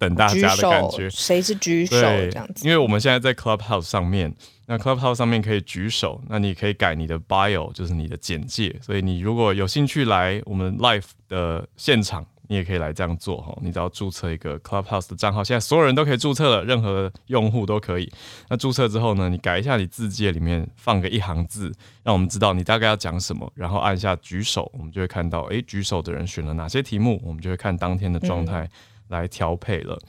[0.02, 2.66] 等大家的感觉，谁是举手这样子？
[2.68, 4.34] 因为我们现在在 Clubhouse 上面，
[4.66, 8.76] 那 Clubhouse 上面可以举手，那你可以改你的 bio，就是你的简介。
[8.82, 13.58] 所以你如果有兴趣来我们 live 的现场，你也可以来这样做哈。
[13.62, 18.12] 你只要注册一个 Clubhouse 的账号，现在所有人都可以注册了，任何用户都可以。
[18.50, 21.72] 那注册之后呢，你改一下你字界里面放个一行字，
[22.04, 28.66] 让我们知道你大概要讲什么，然后按下举手，我们就会看到，诶，举手的人选了哪些题目，我们就会看当天的状态。
[28.66, 28.70] 嗯
[29.12, 30.00] 来调配了。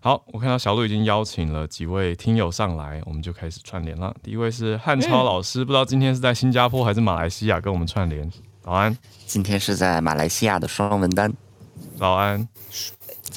[0.00, 4.14] 好，我看到小鹿已经邀请了几位听友上来，我们就开始串联了。
[4.22, 8.30] 第一位是汉超老师，嗯、不知道今天是在新加坡还是马来西亚跟我们串联。
[8.62, 11.32] 早安，今天是在马来西亚的双文丹。
[12.00, 12.48] 早安。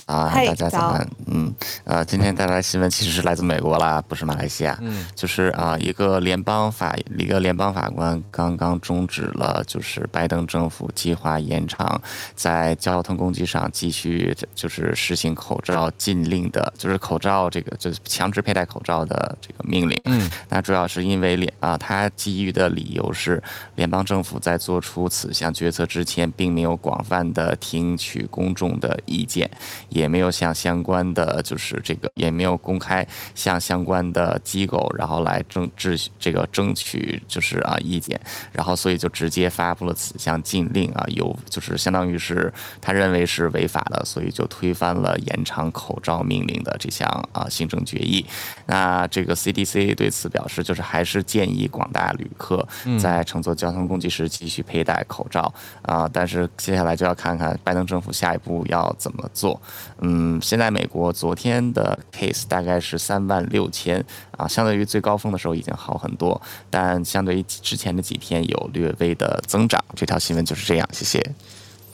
[0.06, 1.10] 啊，大家早安。
[1.34, 4.78] 嗯，呃，今天带来新闻其实是来自美国啦，不是马来西亚。
[4.82, 12.00] 嗯，就是啊，一个联邦法一个联邦法官刚刚终止了，就是拜登政府计划延长
[12.36, 20.00] 在交通工具上继续就是实行口罩禁令的，就是口罩这个就是强制佩戴口罩的这个命令。
[20.06, 23.42] 嗯，那主要是因为联啊，他基于的理由是
[23.76, 29.50] 联邦政府在做出此项决策之前，并没有广泛的听取公众的意见。
[29.90, 33.06] 也没有向相关的就是这个，也没有公开
[33.36, 38.20] 向 相关的机构，然后来争执这个争取就是啊意见，
[38.52, 48.26] 然后所以就直接发布了此项禁令啊，有就是相当于是他认为是违法的，所以就推翻了延长口罩命令的这项啊行政决议。
[48.66, 52.68] 那这个 CDC 对此表示，就是还是建议广大旅客
[53.00, 59.62] 在乘坐交通工具时继续佩戴口罩啊，但是接下来就要看看拜登政府下一步要怎么做。
[60.00, 64.04] 嗯，现在美国昨天的 case 大概是三万六千
[64.36, 69.84] 啊，相对于最高峰的时候已经好很多，但相对于之前的几天有略微的增长。
[69.96, 71.24] 这条新闻就是这样，谢谢。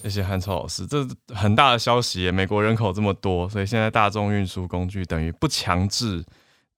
[0.02, 1.06] 谢谢汉超老师，这
[1.36, 2.32] 很大的消息。
[2.32, 6.24] 美国人口这么多，所以现在大众运输工具等于不强制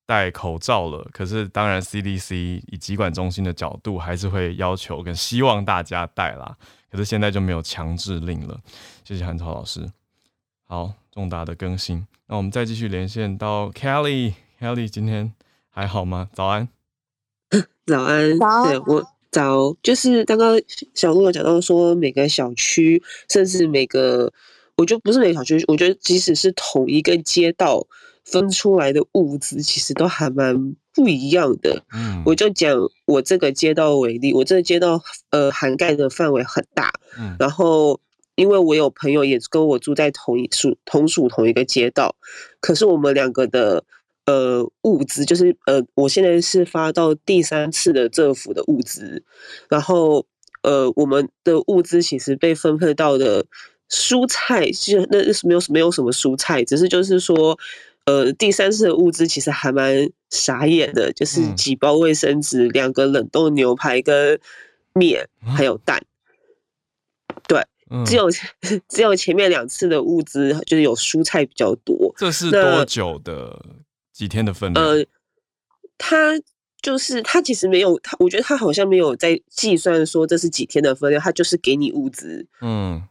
[0.07, 1.07] 戴口罩了。
[1.13, 6.57] 可是当然，CDC 以疾管中心的角度还是会要求跟希望大家戴啦。
[6.89, 8.59] 可是现在就没有强制令了。
[9.03, 9.87] 谢谢汉超老师。
[10.67, 10.91] 好。
[11.13, 15.33] 重大的更新，那我们再继续连线到 Kelly，Kelly 今天
[15.69, 16.29] 还好吗？
[16.33, 16.69] 早安，
[17.85, 20.57] 早安，早，对我早，就是刚刚
[20.95, 24.31] 小鹿有讲到说，每个小区，甚至每个，
[24.77, 27.85] 我觉得不是每个小区，我觉得即使是同一个街道
[28.23, 31.83] 分出来的物资，其实都还蛮不一样的。
[31.91, 32.73] 嗯，我就讲
[33.07, 37.99] 我这个街道为例，我这个街道呃涵盖的范围很大，嗯，然后。
[38.41, 42.15] 因为我有朋友也跟我住在同一属同属同一个街道，
[42.59, 43.83] 可是我们两个的
[44.25, 49.23] 呃物资就是呃，我现在是发到第三次的政府的物资，
[49.69, 50.25] 然后
[50.63, 53.45] 呃，我们的物资其实被分配到的
[53.91, 57.55] 蔬菜，其实那是没有没有什么蔬菜，只是就是说
[58.05, 64.39] 呃，第三次的物资其实还蛮傻眼的，就是几包卫生纸、两个冷冻牛排跟
[64.93, 66.03] 面还有蛋，
[67.47, 67.63] 对。
[68.05, 68.29] 只有
[68.87, 72.13] 只有前面两次的物资就是有蔬菜比较多。
[72.17, 73.63] 这是多久的
[74.13, 74.85] 几天的分量？
[74.85, 75.05] 呃，
[75.97, 76.39] 他
[76.81, 82.45] 就是他其实没有他，我觉得他好像没有在计算说这是几天的分量，他就是给你物资。
[82.61, 83.01] 嗯，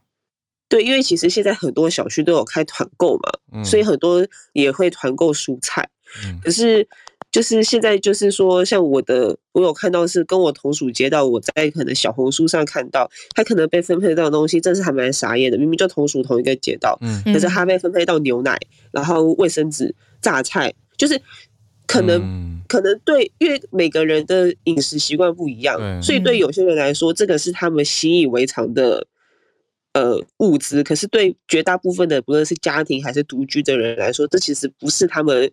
[0.67, 5.89] 对，因为其实现在很多小区都有开团购嘛，嗯，所以很多也会团购蔬菜。
[6.25, 6.87] 嗯，可是。
[7.31, 15.57] 就是现在，就是说，像我的，我有看到是跟我同属街道，我在可能小红书上看到，他可能被分配到的东西，真是还蛮傻眼的。
[15.57, 18.59] 明明就同属同一个街道，嗯，可是他被分配到牛奶，
[18.91, 21.17] 然后卫生纸、榨菜，就是
[21.87, 29.07] 可能、嗯、可能对，因为每个人的饮食习惯不一样，所以对有些人来说，这个是他们习以为常的
[29.93, 35.49] 呃物资，可是对绝大部分的不论是家庭还是独居的人来说，这其实不是他们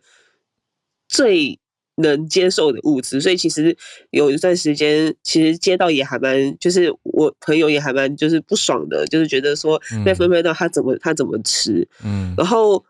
[1.07, 1.57] 最。
[1.99, 3.77] 能接受的物资，所以其实
[4.11, 12.85] 有一段时间，其实街道也还蛮，就是我朋友也还蛮，就是不爽的，就是觉得说被分配到他怎么他怎么吃，嗯，然后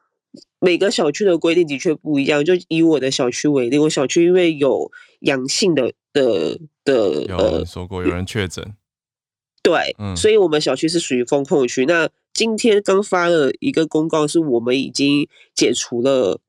[0.61, 8.75] 每个小区的规定的确不一样，就以我的小区为例，我小区因为有阳性的的的，有人说过有人确诊，
[9.65, 11.87] 对，嗯，所以我们小区是属于封控区。
[11.87, 16.41] 那今天刚发了一个公告，是我们已经解除了，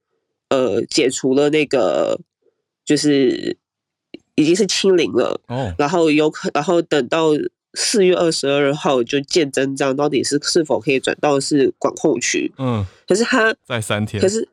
[0.50, 2.20] 呃，解除了那个。
[2.90, 3.56] 就是
[4.34, 5.72] 已经是清零了，哦。
[5.78, 7.28] 然后有可，然后等到
[7.76, 12.52] 四月二十二号就见真章，到底是是否可以转到是管控区？
[12.58, 14.50] 嗯，可是他在三天，可是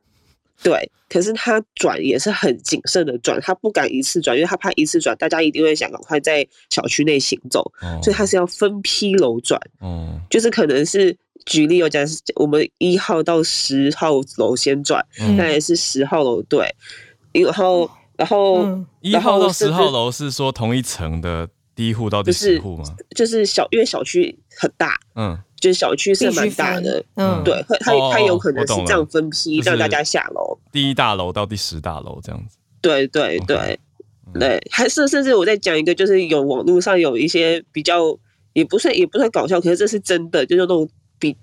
[0.63, 11.17] 对，可是他转也是很谨慎的转，他不敢一次转，因为他怕一次转，大家一定会想赶快在小区内行走，哦、所以他是要分批楼转，哦，就是可能是
[11.47, 15.03] 举例，我讲我们一号到十号楼先转，
[15.39, 16.75] 那、嗯、也是十号楼对，
[17.33, 18.67] 然后然后
[19.01, 21.49] 一号到十号楼是说同一层的。
[21.77, 22.85] 第一户到第十户吗？
[23.15, 33.79] 就是小，因为小区很大，嗯，就是小区是蛮大的，嗯，对，它它有可能是这样分批让大家下楼，第一大楼到第十大楼这样子，对对对
[34.33, 38.19] 对，还是甚至我再讲一个，就是有网络上有一些比较
[38.55, 40.89] 也不算也不算搞笑，可是这是真的，就是那种。
[41.19, 41.37] 比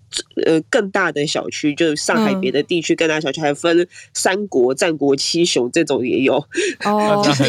[0.45, 6.35] 呃更大的小区，就是上海别的地区更大小区，还分三国、战国七雄这种也有
[6.85, 7.43] 哦， 就是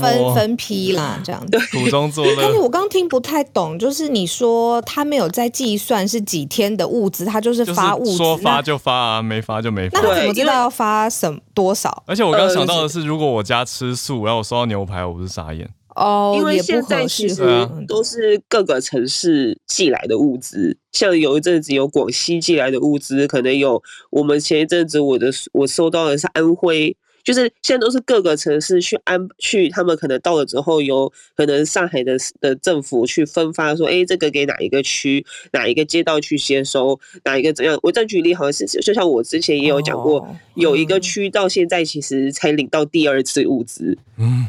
[0.00, 2.36] 分分批啦，这样子 苦中作乐。
[2.42, 10.00] 但是我刚听不太懂，就是你说他没有在计算是几天的物资，他就是发物资，说发就发啊，没发就没发。
[10.00, 12.02] 那怎么知道要发什多少？
[12.06, 15.68] 而且我刚想到的是，如果我家吃素，然后我收到牛排，我不是傻眼。
[15.94, 17.42] 哦，因为现在其实
[17.86, 37.78] 都是各个城市寄来的物资，像有一阵子有广西寄来的物资，可能有我们前一阵子我的我收到的是安徽，就是现在都是各个城市去安去，他们可能到了之后，有可能上海的的政府去分发说，哎，这个给哪一个区，哪一个街道去接收，哪一个怎样？
[37.82, 44.46] 我再举例，好像是就像我之前也有讲过，有一个区到现在其实才领到第二次物资，嗯。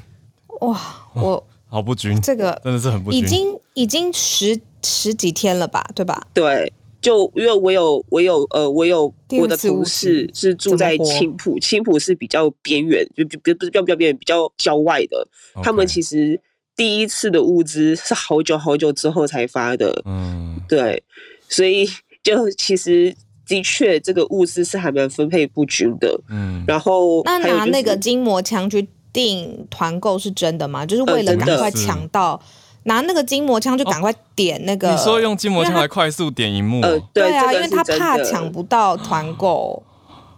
[0.62, 0.80] 哇，
[1.14, 6.28] 我好不均，这个真的是很不均，已经已经十十几天了吧，对吧？
[6.34, 15.28] 对，就因为我有我有呃我有我的同事是住在青浦，青浦是比较边缘，就就不不是比较比较边缘，比较郊外的。
[15.64, 16.40] 他们其实
[16.76, 21.02] 第一次的物资是好久好久之后才发的，嗯，对，
[21.50, 21.88] 所以
[22.22, 23.16] 就其实
[23.48, 28.88] 的确这个物资是还蛮分配不均的，嗯，然后那拿那个筋膜枪去。
[29.14, 30.86] 订团购是真的吗？
[30.86, 32.42] 就是为了赶快抢到，
[32.84, 34.92] 拿那个筋膜枪就赶快点那个。
[34.92, 36.82] 你说用筋膜枪来快速点荧幕？
[36.82, 39.84] 呃，对啊，因为他怕抢不到团购，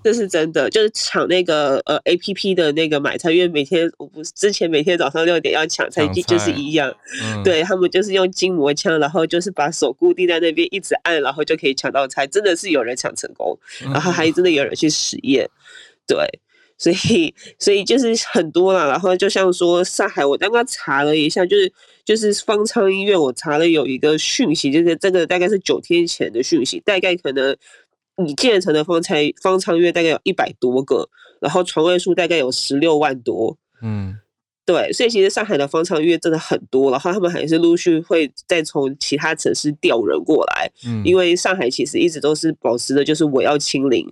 [0.04, 0.70] 这是真的。
[0.70, 6.94] 就是抢那个呃 A P P 的那个买菜，因为每天我不是之前每天早上六点要抢菜，就是一样。
[7.44, 12.28] 对他们就是用筋膜枪，然后就是把手固定在那边，一直按，然后就可以抢到菜。
[12.28, 13.58] 真的是有人抢成功，
[13.94, 15.50] 然后还真的有人去实验，
[16.06, 16.18] 对。
[16.84, 18.90] 所以，所以就是很多了。
[18.90, 21.72] 然后就像说上海，我刚刚查了一下，就是
[22.04, 27.56] 就是方舱医院，我查了有一个讯息，就是这个大概是九天前的讯息，大概可能
[28.28, 31.08] 已建成的方舱方舱医院大概有一百多个，
[31.40, 33.58] 然后床位数大概有十六万多。
[33.82, 34.18] 嗯，
[34.66, 40.70] 对，所以其实上海的方舱医院真的很多，然后他们还是陆续会再从其他城市调人过来。
[40.86, 44.06] 嗯，因为上海其实一直都是保持的就是我要清零。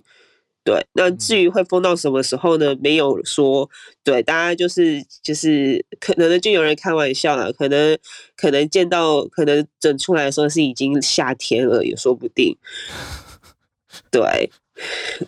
[0.64, 2.76] 对，那至于会封到什么时候呢？
[2.80, 3.68] 没有说。
[4.04, 7.98] 对，大家就是就是可能就有人开玩笑了，可能
[8.36, 12.56] 可能见到可能整出来的时候是已经夏天了，也说不定。
[14.10, 14.50] 对，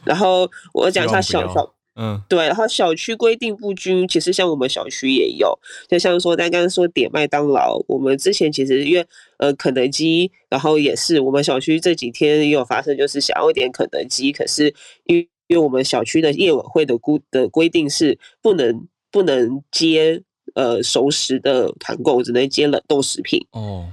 [0.04, 1.73] 然后我讲一下小小。
[1.96, 5.56] 嗯，对，然后小区规定不均，其实像我们小区也有，
[5.88, 9.06] 就像说刚刚说点麦当劳，我们之前其实因为
[9.38, 14.74] 呃肯德基，然后也是我们小区这几天也有发生，就是想要点肯德基，可是
[15.04, 20.20] 因为因为我们小区的业委会的规的规定是不能不能接
[20.54, 23.46] 呃熟食的团购，只能接冷冻食品。
[23.52, 23.86] 哦，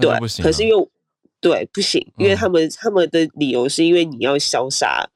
[0.00, 0.10] 对，
[0.42, 0.88] 可是因为
[1.40, 5.08] 对不行，因为他们、嗯、他们的理由是因为你要消杀。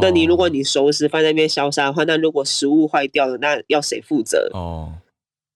[0.00, 4.48] 那你如果你熟食放在那边消杀的话，那如果食物坏掉了，那要谁负责？
[4.52, 4.92] 哦，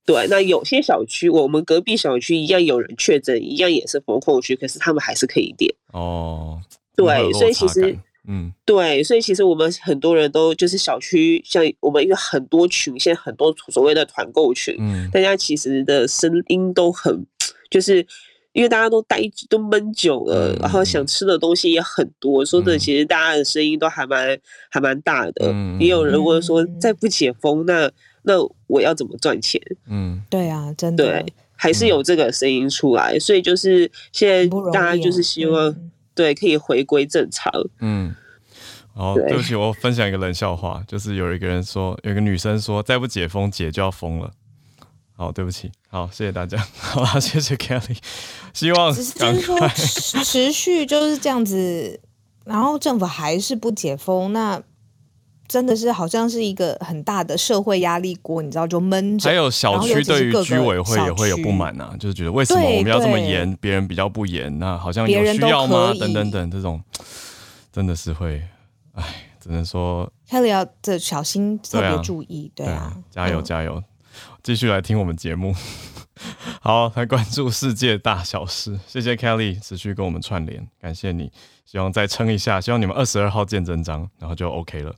[0.04, 5.72] 对，那有些小区，我们隔壁小区一样有人确诊，一样也是封控区，可是他们还是可以点。
[5.92, 6.60] 哦，
[6.96, 17.24] 对，所以其实，嗯，对，所以其实我们很多人都就是小区，像我们一个很多群，现在很多所谓的团购群，嗯，大家其实的声音都很
[17.70, 18.06] 就是。
[18.52, 24.38] 因为大家都待都闷久了，然后想吃的东西也很多，说的其实大家的声音都还蛮
[24.68, 25.54] 还蛮大的。
[25.80, 27.90] 也有人问说，再不解封，那
[28.22, 28.34] 那
[28.66, 29.60] 我要怎么赚钱？
[29.88, 35.74] 嗯，对啊，真的，对，还是有这个声音出来，所以就是现在大家就是希望
[36.14, 37.50] 对可以回归正常。
[37.80, 38.14] 嗯，
[38.94, 44.30] 好，对不起，我分享一个冷笑话，就是有一个人说，有一个女生说，再不解封，姐就要疯了。
[45.22, 47.96] 好，对不起，好，谢谢大家， 好，谢谢 Kelly，
[48.52, 49.68] 希望只是就是说
[50.24, 52.00] 持续就是这样子，
[52.44, 54.60] 然后政府还是不解封，那
[55.46, 59.30] 真的是好像是一个很大的社会压力锅，你知道就闷着。
[59.30, 65.94] 还有小区对于居委会也会有不满啊，就是觉得为什么我们要这么严，别人比较不严，那好像有需要吗？
[66.00, 66.82] 等等等这种，
[67.72, 68.42] 真的是会，
[68.94, 69.04] 哎，
[69.40, 73.80] 只能说 Kelly 要这小心，特别注意，对啊，对啊，加油加油，
[74.42, 75.54] 继续来听我们节目。
[76.60, 78.76] 好，来关注世界大小事。
[78.88, 81.30] 谢谢 Kelly 持续跟我们串联，感谢你。
[81.64, 84.92] 希望再撑一下，希望你们二十二号见真章，然后就 OK 了。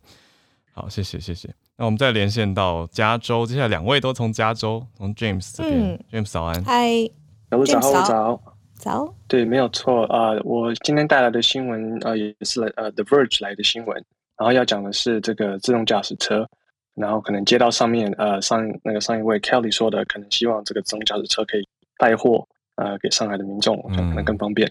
[0.72, 1.54] 好，谢谢谢谢。
[1.76, 5.92] 那我们再连线到加州，接下来两位都从加州，从 James 这边。
[5.92, 6.64] 嗯、James 早安。
[6.64, 6.88] 嗨，
[7.50, 8.42] 早早早早。
[8.76, 9.14] 早。
[9.28, 10.42] 对，没有错啊、呃。
[10.42, 13.94] 我今天带来的新闻呃也是呃 The Verge 来的新闻，
[14.38, 16.48] 然后要讲的是这个自动驾驶车。
[16.94, 21.68] 然后可能接到上面呃上那个上一位 Kelly 说的，可能希望这个自动驾驶车可以
[21.98, 24.68] 带货呃给上海的民众，可能更方便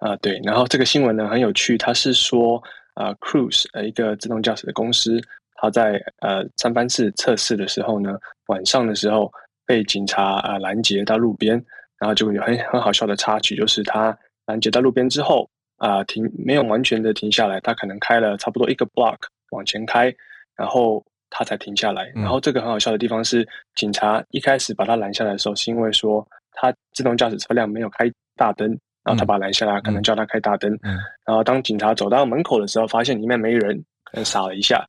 [0.00, 0.16] 啊、嗯呃。
[0.16, 2.56] 对，然后这个新闻呢很有趣，它是说
[2.94, 5.20] 啊、呃、Cruise 呃一个自动驾驶的公司，
[5.56, 8.16] 它在呃三藩市测试的时候呢，
[8.46, 9.30] 晚上的时候
[9.66, 11.62] 被警察啊、呃、拦截到路边，
[11.98, 14.16] 然后就有很很好笑的插曲，就是他
[14.46, 15.46] 拦截到路边之后
[15.76, 19.18] 啊、呃、停没有完全的停下来，他可能开了差不多一个 block
[19.50, 20.14] 往前开，
[20.56, 21.04] 然后。
[21.30, 28.68] 他才停下来，然后这个很好笑的地方是，警察一开始把他拦下来的时候，是因为说他自动驾驶车辆没有开大灯，
[29.04, 30.76] 然后他把他拦下来，可能叫他开大灯。
[31.24, 34.84] 然后当警察走到门口的时候，发现里面没人，可能傻了一下，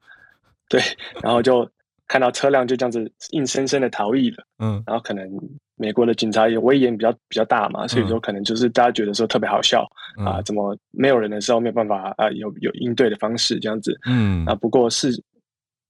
[0.70, 0.82] 对，
[1.22, 1.70] 然后就
[2.08, 4.44] 看到车辆就这样子硬生生的逃逸了。
[4.60, 5.30] 嗯，然后可能
[5.76, 9.86] 美国的警察也威严比较比较大嘛，所以说可能就是大家觉得说特别好笑
[10.26, 13.96] 啊，怎么没有人的时候没有办法啊有有应对的方式这样子。
[14.06, 15.12] 嗯，啊，不过是。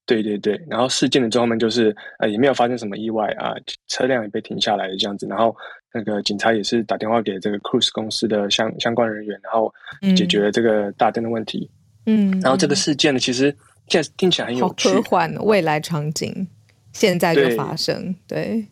[0.10, 3.54] 对对对，然后事件的最后面就是呃也没有发生什么意外啊，
[3.86, 5.56] 车辆也被停下来了这样子，然后
[5.94, 9.72] 那个警察也是打电话给这个 Cruise 公司的相相关人员，然后
[10.18, 11.70] 解决了这个大灯的问题。
[12.08, 13.56] 嗯，然后这个事件呢，其实
[13.88, 16.48] 现在听起来很有趣，科幻未来场景
[16.92, 18.16] 现在就发生。
[18.28, 18.66] 对，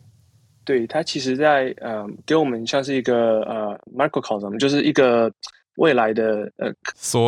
[0.64, 5.32] 对，它其实在呃给我们像是一个呃 microcosm，就是一个
[5.76, 6.72] 未来的呃，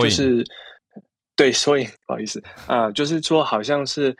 [0.02, 0.44] 就是。
[1.40, 4.14] 对， 所以不好意思啊、呃，就是说，好像是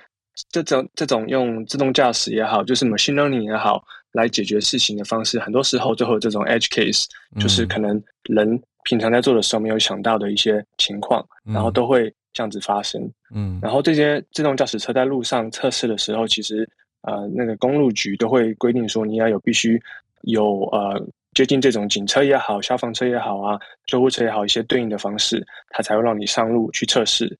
[0.51, 7.05] 这种这种用自动驾驶也好，就是 machine learning 也好，来解决事情的方式，很多时候就会有这种 edge case，
[7.39, 13.03] 就是可能人平常在做的时候没有想到的一些情况，嗯、然后都会这样子发生。
[13.35, 16.67] 嗯，然后这些自动驾驶车在路上测试的时候，其实
[17.03, 19.79] 呃，那个公路局都会规定说，你要有必须
[20.23, 21.07] 有呃。
[21.41, 27.35] 接近这种警车也好，消防车也好啊，救护车也好，一些对应的方式，它才会让你上路去测试。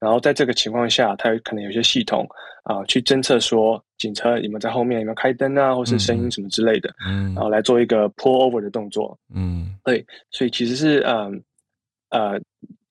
[0.00, 2.26] 然后在这个情况下，它有可能有些系统
[2.64, 11.40] 啊、呃，去侦测说警车有没有在后面有没有开灯啊，或是声音什么之类的，嗯，然后来做一个 pull over 的动作，嗯，对，所以其实是嗯
[12.10, 12.40] 呃，呃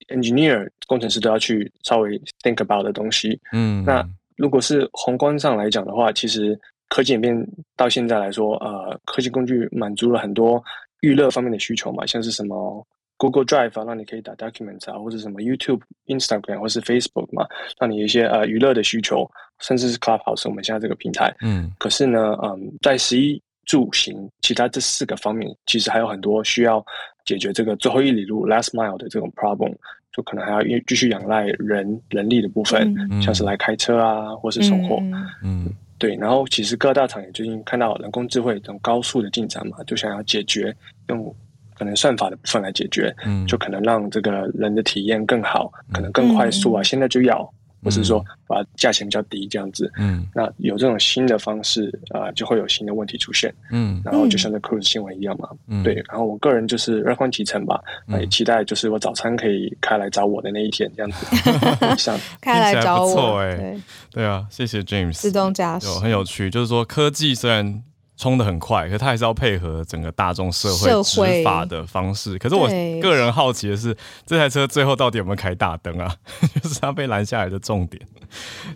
[0.08, 4.02] ，engineer 工程师都要去稍微 think about 的东西，嗯，那
[4.38, 6.58] 如果是宏观上来讲的话，其实。
[6.94, 7.36] 科技演变
[7.76, 10.64] 到现在来说，呃，科技工具满足了很多
[11.02, 12.86] 娱乐方面的需求嘛，像是什么
[13.18, 17.48] Google Drive 啊，让你可以打 documents 啊，或者什么 YouTube、Instagram 或是 Facebook 嘛，
[17.80, 19.28] 让你有一些呃娱乐的需求，
[19.60, 21.36] 甚至是 Clubhouse 我们现在这个平台。
[21.42, 21.72] 嗯。
[21.80, 26.86] 可是呢，嗯，在十一住行其他这四个方面，其实还有很多需要
[27.26, 29.74] 解决这个最后一里路 last mile 的这种 problem，
[30.16, 34.98] 就可能还要继续仰赖人人力的部分，嗯、像是来开车啊，或是送货。
[35.42, 35.66] 嗯。
[35.66, 40.76] 嗯对，然后其实各大厂也最近看到人工智慧这种高速的进展嘛，就想要解决
[41.10, 41.34] 用
[41.76, 47.54] 可能算法的部分来解决，嗯，就可能让这个人的体验更好，可能更快速啊，嗯、现在就要。
[47.84, 57.82] 或是说把价钱比较低这样子，嗯，那有这种新的方式啊、呃，就会有新的问题出现，嗯，然后就像这 Cruise 新闻一样嘛，嗯，对，然后我个人就是乐观其成吧，
[58.20, 61.26] 也期待就是我早餐可以开来找我的那一天这样子，
[61.98, 63.82] 像开来找我，哎，对，
[64.12, 67.84] 对啊，谢谢 James，自动驾驶，很有趣，就是说科技虽然。
[68.16, 72.38] 冲的很快，可是它还是要配合整个大众社会执法的方式。
[72.38, 72.68] 可是我
[73.02, 73.96] 个人好奇的是，
[74.26, 76.16] 这台车最后到底有没有开大灯啊？
[76.62, 78.02] 就是他被拦下来的重点。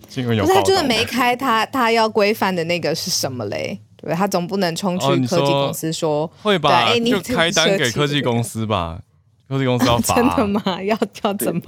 [0.10, 3.80] 新闻有，他就是没开他他要规范的那个是什么嘞？
[3.96, 6.70] 对，他总不能冲去科技公司说，哦、说会吧？
[6.86, 9.02] 哎，你开单给科技公司吧？
[9.48, 10.18] 科技公司要罚、啊？
[10.36, 10.62] 真的吗？
[10.84, 11.62] 要要怎么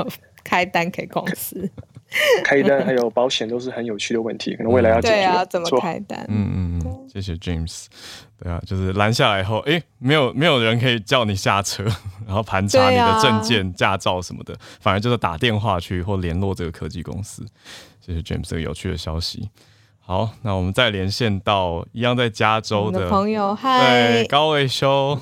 [0.43, 1.70] 开单给公司？
[2.43, 5.14] 开单还有保险都是很有趣的问题，可能未来要解决。
[5.16, 6.26] 对啊，怎么开单？
[6.30, 7.86] 嗯嗯嗯，谢谢 James。
[8.41, 11.84] 对啊，就是拦下来以后，哎，没有没有人可以叫你下车，
[12.26, 17.45] 然后盘查你的证件、驾照什么的，反而就是打电话去或联络这个科技公司。
[17.99, 19.49] 谢谢 James 这个有趣的消息。
[19.99, 25.20] 好，那我们再连线到一样在加州的，的朋友，嗨，高维修。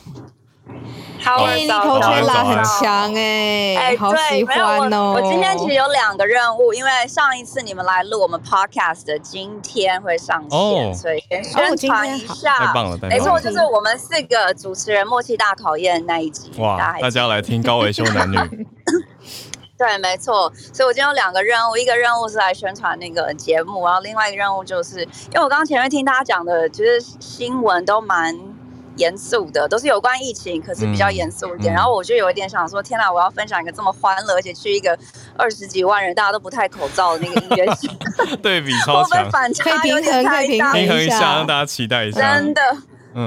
[1.23, 5.13] 哎，你口吹拉很强哎，哎，好喜欢哦！
[5.15, 12.57] 我今天其实有两个任务，因为上一次你们来录我们 podcast 的，今天会上线，所以先宣传一下。
[12.57, 16.51] 太棒了，没错，就是我们四个主持人默契大考验那一集。
[16.59, 18.37] 哇，大家来听高维修男女。
[19.77, 28.35] 对，没错，所以我今天有两个任务，一个任务是来宣传那个节目，然后另外一个任务就是，因为我刚刚前面听大家讲的，其实新闻都蛮
[28.97, 31.73] 严肃的，都是有关疫情，可是比较严肃一点。
[31.73, 34.97] 嗯、然后我就有一点想说，天哪，我要分享一个这么欢乐，而且去一个
[35.37, 37.89] 二十几万人，大家都不戴口罩的那个音乐节，
[38.41, 39.29] 对比超强，
[39.59, 42.61] 可以平衡，可以平衡一下，让大家期待一下，真的。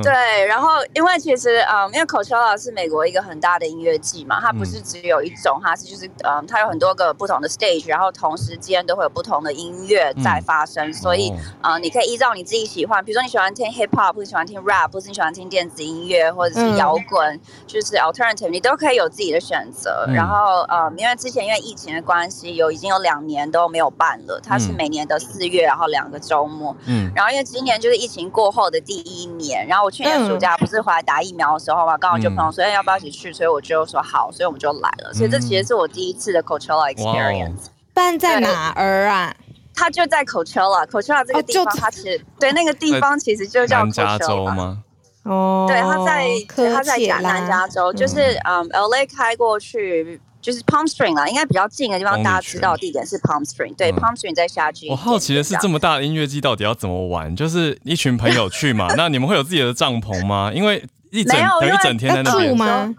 [0.02, 20.06] 对，然后因为其实，嗯，因为 Coachella 是美国一个很大的音乐季嘛，它不是只有一种，它是就是，嗯，它有很多个不同的 stage，然后同时间都会有不同的音乐在发生，所以，嗯，你可以依照你自己喜欢，比如说你喜欢听 hip hop，或者喜欢听 rap，或者你喜欢听电子音乐，或者是摇滚，就是 alternative，你都可以有自己的选择。
[20.14, 29.79] 然后，嗯，因为之前因为疫情的关系，有已经有两年都没有办了，它是每年的四月，然后两个周末，嗯，然后因为今年就是疫情过后的第一年，然后。
[29.82, 33.32] 我去年暑假不是回来打疫苗的时候嘛，刚好就朋友说，哎，要不要一起去？
[33.32, 35.12] 所以我就说好，所以我们就来了。
[35.12, 37.66] 所以这其实是我第一次的 Coachella experience。
[37.92, 39.34] 办在哪儿啊？
[39.74, 44.82] 它就在 Coachella，Coachella 这个地方，它其实对那个地方其实就叫 Coachella 吗？
[45.24, 46.28] 哦，对，它在
[46.74, 50.20] 它在加南加州，就是嗯，LA 开过去。
[50.40, 53.76] 就是 Palm Springs 啦，应该比较近的地方，大家知道地点是 Palm Springs。
[53.76, 54.88] 对、嗯、Palm Springs 在夏季。
[54.88, 57.34] 我好奇的是，这么大的音乐季到底要怎么玩？
[57.36, 58.88] 就是一群朋友去嘛？
[58.96, 60.50] 那你们会有自己的帐篷吗？
[60.54, 62.94] 因为一整有一整天在那边吗？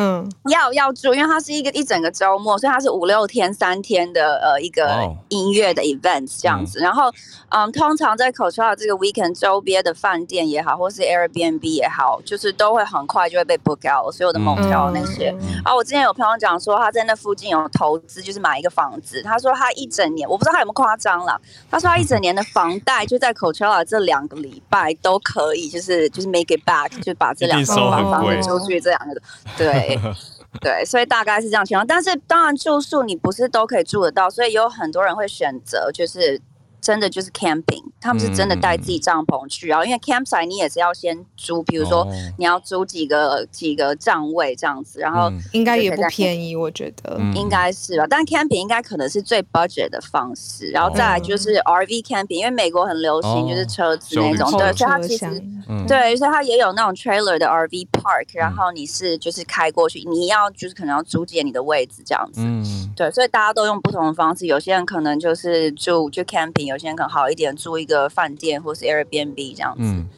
[0.00, 6.78] 嗯，要要住，因为它是一个一整个周末，所以它是五六天三天的呃一个音乐的 event 这样子。
[6.78, 7.12] 哦、然后，
[7.48, 15.30] 嗯，通常在 Coachella 这个 weekend 周边的饭店也好，或是 Airbnb 也好，就是都会很快就会被 book out 所有的 motel 那些。
[15.40, 19.20] 嗯、然后我之前有朋友讲说，他在那附近有投资，就是买一个房子。
[19.22, 21.40] 他说他一整年，我不知道他有没有夸张了。
[21.68, 29.20] 他说他一整年的房贷就在 Coachella 这两个礼拜都可以，就是就是 make it back，就把这两个房房子租出去这两个，
[29.56, 29.87] 对。
[30.60, 36.40] 对，所以大概是这样情况，但是当然住宿你不是都可以住得到，所以有很多人会选择就是。
[36.80, 42.06] 真的就是 camping，他们是真的带自己帐篷去，然后因为 campsite 你也是要先租，比如说
[42.38, 47.18] 你要租几个几个帐位这样子，然后应该也不便宜，我觉得。
[47.34, 48.06] 应该是吧。
[48.08, 55.26] 但 camping 应该可能是最 budget 的方式，然后再来就是 RV camping，因为美国很流行就是车子那种，对，所以它其实
[55.86, 62.40] 对，所以它也有那种 trailer 的 RV park，然后你是就是开过去，你要就是可能要租借你的位置这样子，
[62.94, 66.67] 对，所以大家都用不同的方式，有些人可能就是住就 camping。
[66.68, 70.08] 有些人可能好一点，租一个饭店或是 Airbnb 这样子，嗯、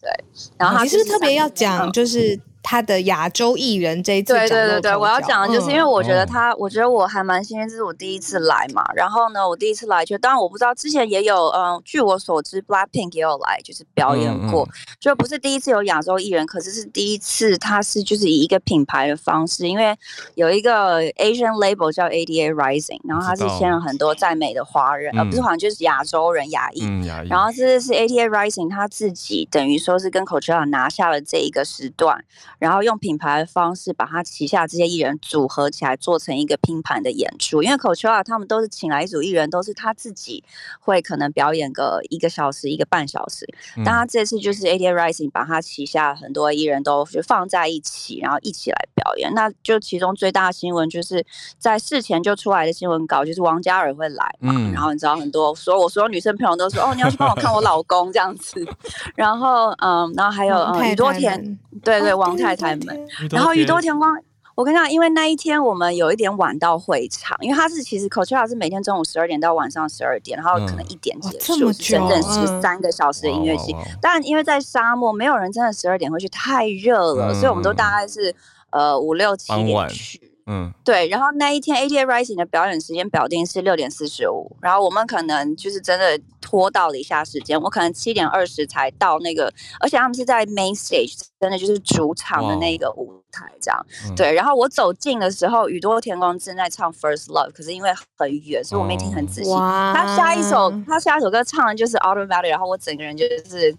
[0.00, 0.10] 对。
[0.56, 2.40] 然后他其实特别要讲，就是。
[2.68, 8.82] 他的亚洲艺人这一次，对对对对，我要讲的就是，因为我觉得他，嗯、我觉得我还蛮幸运，这是我第一次来嘛。
[8.96, 19.96] 然后呢，我第一次来，就当然我不知道之前也有，嗯，据我所知，Blackpink 也有来，就是表演过，嗯嗯、就不是第一次有亚洲艺人，可是是第一次，他是就是以一个品牌的方式，因为
[20.34, 27.28] 有一个 Asian label 叫 ADA Rising，然后他是签了很多在美的华人，而、嗯、不是好像就是亚洲人亚裔，嗯、亚裔。
[27.28, 32.24] 然后这是 ADA Rising 他自己等于说是跟 Coachella 拿下了这一个时段。
[32.58, 37.62] 然后用品牌的方式把他旗下这些艺人组合起来，做成一个拼盘的演出。
[37.62, 40.42] 因为 Coachella 他们都是请来一组艺人，都是他自己
[40.80, 43.46] 会可能表演个一个小时、一个半小时。
[43.84, 49.34] 但他这次就是 ADA Rising 把他旗下很多艺人都就放在一起，然后一起来表演。
[49.34, 51.24] 那就其中最大的新闻就是
[51.58, 54.54] 在事前就出来的新闻稿，就是王嘉尔会来嘛。
[54.72, 58.64] 然后你知道很多所有我所有女生朋友都说哦，你要去帮我看我老公这样子。
[59.14, 62.36] 然后嗯，然后还有嗯宇多田，对对王。
[62.45, 64.16] 太太太们，然后宇多田光，
[64.54, 73.74] 我跟你讲，因为那一天我们有一点晚到会场，因为他是其实 Coachella 是每天中午十二点到晚上十二点，然后可能一点结束，整整十三个小时的音乐季。
[74.00, 78.34] 但因为在沙漠，没有人真的十二点会去，太热了，所以我们都大概是
[78.70, 80.35] 呃五六七点去。
[80.48, 93.86] 嗯，对，然后那一天 A T A Rising 的表演时间表定是六点四十五，然后我们可能就是真的拖到了一下时间，我可能七点二十才到那个，而且他们是在 Main Stage，真的就是主场的那个舞台这样。
[94.08, 99.50] 哦、对，然后我走近的时候，宇多田光正在唱 First Love，可是因为很远，所以我没听很仔细。
[99.50, 103.76] 他下一首他下一首歌唱的就是 Automatic，然后我整个人就是。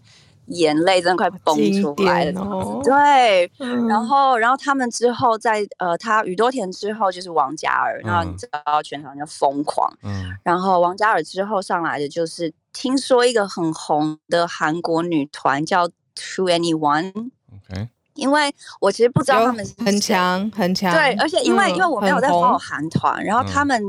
[0.48, 17.90] 眼泪真的快崩出来了，哦、对，嗯、然后，然后他们之后在呃，他宇多田之后就是王嘉尔，然后你知道全场就疯狂，嗯，然后王嘉尔之后上来的就是听说一个很红的韩国女团叫 2NE1，OK。
[18.16, 23.80] 因为我其实不知道他们很强很强，对，而且因为、嗯、因为我没有在 follow 韩团，然后他们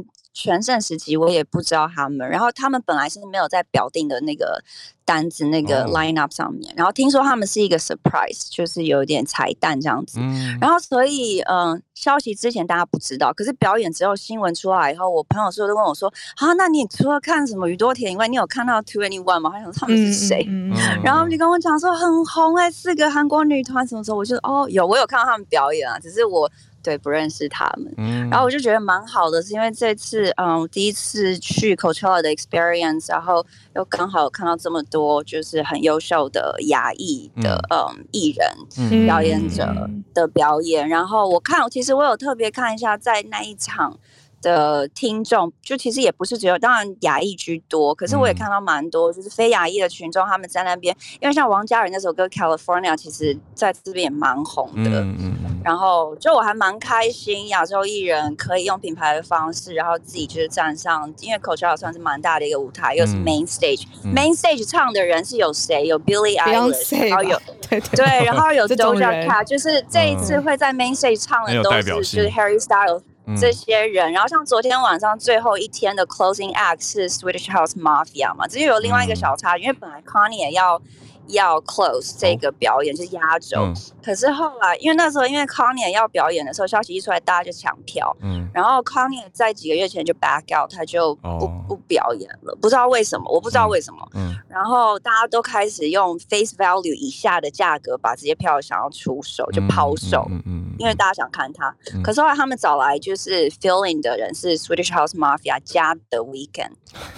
[0.40, 4.62] 全盛时期我也不知道他们，然后他们本来是没有在表定的那个。
[5.08, 6.78] 单子那个 line up 上面，oh.
[6.80, 10.18] 然后听说他们是一个 surprise，就是有点彩蛋这样子。
[10.20, 20.44] 嗯、然后所以，嗯、呃，消息之前大家不知道，可是表演之后新闻出来以后，我朋友说都问我说：“啊，那你除了看什么宇多田以外，你有看到 2NE1 吗？”他想他们是谁？
[20.46, 24.18] 嗯嗯、然后就跟我讲说很红哎、欸，四个韩国女团什么时候？
[24.18, 26.50] 我就哦有，我有看到他们表演啊，只是我。
[26.88, 39.66] 对，不认识他们，嗯、然后我就觉得蛮好的，是因为这次嗯，第一次去 Coachella 的 experience，然后又刚好看到这么多就是很优秀的亚裔的嗯，嗯艺人表演者
[40.14, 43.98] 的表演，嗯、然后我看，其实我有特别看一下在那一场。
[44.42, 54.90] 的听众就其实也不是只有，当然亚裔居多，可是我也看到蛮多就是非亚裔的群众，他们在那边，因为像王嘉尔那首歌《California》，其实在这边也蛮红的。
[55.00, 55.60] 嗯嗯嗯。
[55.64, 65.86] 然后就我还蛮开心，亚洲艺人可以用品牌的方式，然后自己就是站上，因为 Coachella 算是蛮大的一个舞台，又是 Main Stage，Main、嗯、Main Stage 唱的人是有谁？
[65.86, 73.02] 有 Billie Eilish，然后有对对，对，然后有 Doja Cat，就是这一次会在 Main Stage 唱的都是就是 Harry Styles。
[73.36, 80.80] 这些人，然后像昨天晚上最后一天的 closing act 是 Swedish House Mafia 嘛，只是有另外一个小插曲，因为本来 Connie 也要。
[81.28, 105.14] 要 close 这个表演、哦、就是压轴，嗯、可是后来因为那时候因为 Kanye 要表演的时候，消息一出来，大家就抢票，嗯，然后 Kanye 在几个月前就 back out，他就不、哦、不表演了，不知道为什么，我不知道为什么，嗯，嗯然后大家都开始用 face value 以下的价格把这些票想要出手，就抛售，嗯嗯，因为大家想看他，嗯、可是后来他们找来就是 filling 的人是 Swedish House
[105.14, 106.72] Mafia 加 The Weekend，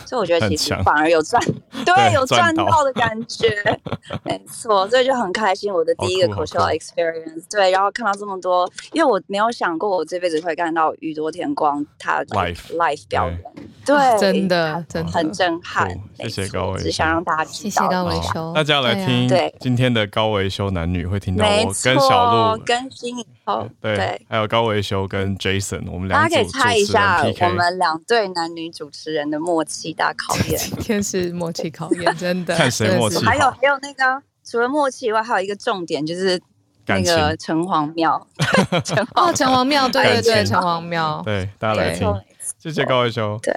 [0.05, 1.43] 所以我觉得其实反而有赚，
[1.85, 3.81] 对有赚到的感觉。
[4.25, 13.43] 没错，所以就很开心，我的第一个 Coachella experience，对，然后看到这么多，因为我没有想过我这辈子会看到宇多田光他 life life 表演，
[13.97, 15.13] 对，真 的真的。
[15.13, 15.91] 很震撼。
[16.19, 19.29] 谢谢高维修，只想让大家谢谢高维修，大家来听
[19.59, 34.23] 今天的高维修男女会听到我跟小鹿更新以后，对，还有高维修跟 Jason，我们两个可以猜一下我们两对男女主持人的默契大考验， 今天是默契考验， 真的看谁默契，还有还有那个。
[34.43, 36.41] 除了默契以外，还有一个重点就是
[36.87, 38.15] 那个城隍庙。
[39.15, 41.23] 哦，城隍庙，对对对，城隍庙。
[41.25, 42.13] 对，大家来听。
[42.59, 43.39] 谢谢高维修。
[43.41, 43.55] 对，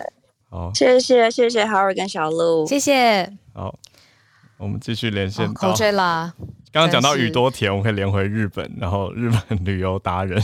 [0.54, 3.34] 好，谢谢谢谢 Howard 跟小鹿，谢谢。
[3.56, 3.74] 好，
[4.58, 5.52] 我们继续连线。
[5.52, 6.36] 口水啦。
[6.74, 10.44] 刚刚讲到宇多田，我们可以连回日本，然后日本旅游达人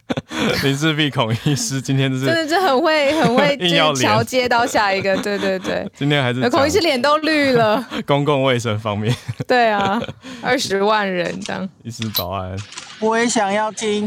[0.64, 3.54] 林志碧孔医师今天就是真的是很会很会
[3.94, 7.86] 桥接到下一个，对对对，今天还是孔医师脸都绿了。
[8.06, 9.14] 公共卫生方面，
[9.46, 10.00] 对啊，
[10.40, 11.68] 二十万人这样。
[11.82, 12.56] 医师早安，
[12.98, 14.06] 我也想要听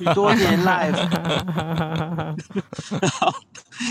[0.00, 0.96] 宇多田 live。
[3.20, 3.32] 好，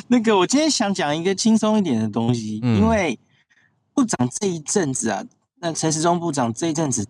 [0.08, 3.18] 那个我今天想讲一个轻松一点的东西，嗯、因为
[3.94, 5.24] 部长这一阵子啊。
[5.64, 7.08] 那陈时中部长这一阵子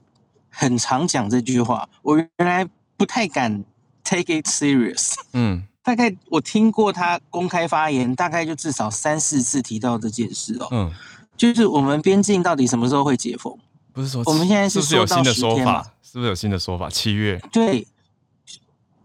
[0.47, 2.63] 很常讲这句话，我原来
[2.95, 3.63] 不太敢
[4.03, 5.15] take it serious。
[5.33, 10.67] 嗯，大概我听过他公开发言，大概就至少三四次提到这件事哦。
[10.69, 10.91] 嗯，
[11.35, 13.57] 就是我们边境到底什么时候会解封？
[13.91, 15.91] 不是说我们现在是不是有新的说法？
[16.03, 16.87] 是不是有新的说法？
[16.87, 17.41] 七月？
[17.51, 17.87] 对，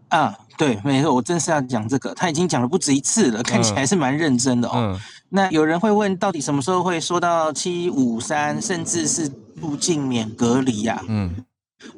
[0.09, 2.13] 啊，对，没错，我正是要讲这个。
[2.13, 4.73] 他已经讲了不止一次了，看起来是蛮认真的哦。
[4.75, 4.99] 嗯。
[5.29, 11.03] 那有人会问，到底什么时候会说到七五三，甚至是入境免隔离呀？
[11.07, 11.45] 嗯，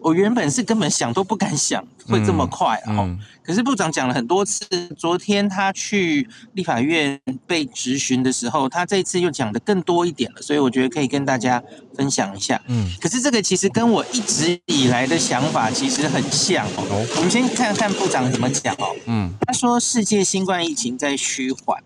[0.01, 2.89] 我原本是根本想都不敢想会这么快哦。
[2.89, 4.65] 嗯嗯、可是部长讲了很多次，
[4.97, 7.17] 昨天他去立法院
[7.47, 11.63] 被质询的时候，他这次又讲的更多一点了，所以我觉得可以跟大家
[11.95, 12.61] 分享一下。
[12.67, 16.83] 嗯，可是这个其实跟我一直以来的想法其实很像哦。
[16.89, 18.93] 哦，我们先看看部长怎么讲哦。
[19.05, 21.81] 嗯，他说世界新冠疫情在趋缓。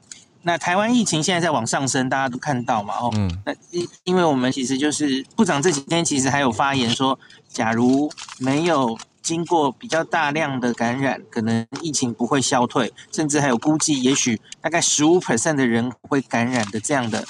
[0.48, 2.94] 那台湾疫情现在在往上升，大家都看到嘛？
[2.94, 7.18] 哦，嗯，那因因为我们其实就是部长这几天其实还有发言说，
[7.50, 17.26] 假如没有经过比较大量的感染，可能疫情不会消退，甚至还有估计，也许大概十五 percent 的人会感染的这样的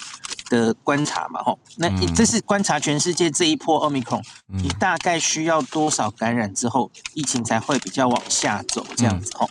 [0.49, 1.39] 的观察嘛？
[1.45, 9.31] 哦，那这是观察全世界这一波 Omicron，你大概需要多少感染之后，疫情才会比较往下走这样子？
[9.39, 9.49] 哦。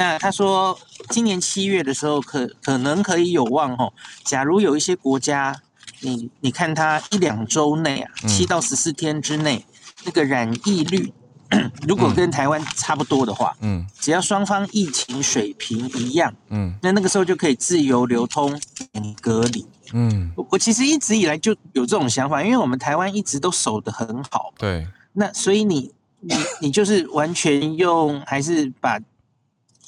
[0.00, 0.78] 那他说，
[1.10, 3.92] 今年七月的时候可，可可能可以有望哦。
[4.24, 5.54] 假如有一些国家，
[6.00, 9.62] 你你看它一两周内啊，七到十四天之内，
[10.06, 11.12] 那个染疫率，
[11.86, 18.58] 如果跟台湾差不多的话，嗯，只要双方疫情水平一样，嗯，那那个时候就可以自由流通，
[18.92, 20.32] 免隔离，嗯。
[20.48, 24.86] 我其实一直以来就有这种想法，因为我们台湾一直都守得很好，对。
[25.12, 25.92] 那所以你。
[26.22, 29.00] 你你就是完全用还是把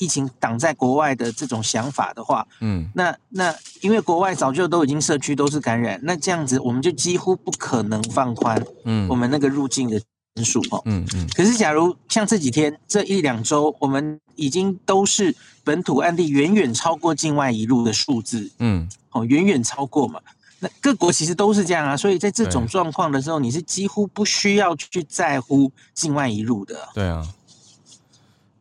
[0.02, 10.00] 疫情挡在国外的这种想法的话，嗯，那那因为国外早就都已经社区都是感染，那这样子我们就几乎不可能放宽，嗯，我们那个入境的
[10.34, 11.28] 人数哦，嗯嗯。
[11.36, 15.32] 可是假如像这几天这一两周，我们已经都是
[15.62, 20.20] 本土案例远远超过境外一路的数字，嗯，哦，远远超过嘛。
[20.58, 26.88] 那各国其实都是这样啊，所以在这种状况的时候，你是几乎不需要去在乎境外一路的。
[26.92, 27.24] 对啊。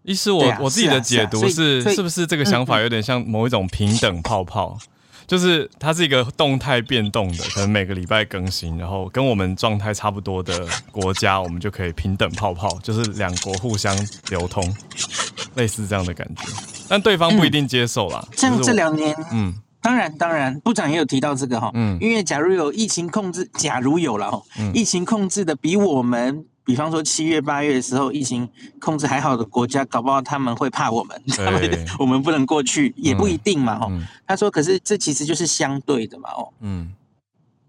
[0.04, 4.76] 医师，我、啊、我自己的解读是，是不是这个想法有点像某一种平等泡泡？
[4.82, 4.88] 嗯、
[5.28, 13.96] 就是它是一个动态变动的，可能每个礼拜更新，然后跟我们状态差不多的国家，我们就可以平等泡泡，就是两国互相
[14.30, 14.76] 流通，
[15.54, 16.44] 类似这样的感觉。
[16.90, 18.28] 但对方不一定接受啦。
[18.36, 26.46] 像这两年，嗯，当然当然，部长也有提到这个哈，嗯，因为假如有疫情控制，假如有了哈，嗯、疫情控制的比我们。
[26.72, 28.48] 比方说七月八月的时候，疫情
[28.80, 33.78] 控制还好的国家，搞不好他们会怕我们， 他们我们不能过去，也不一定嘛。
[33.82, 33.92] 哦，
[34.26, 36.30] 他说，可是这其实就是相对的嘛。
[36.32, 36.94] 哦，嗯，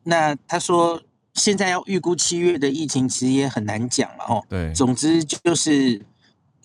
[0.05, 1.03] 那他说
[1.35, 4.25] 现在要预估七月的疫情，其实也很难讲了。
[4.29, 6.01] 哦，对，总之就是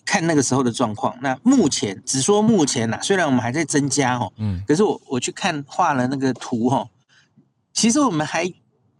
[0.06, 1.12] 看那个时候的状况。
[1.20, 6.88] 那目前只说目前呐，虽然我们还在增加哦，嗯，可是我我去看画了那个图哦，
[7.72, 8.48] 其实我们还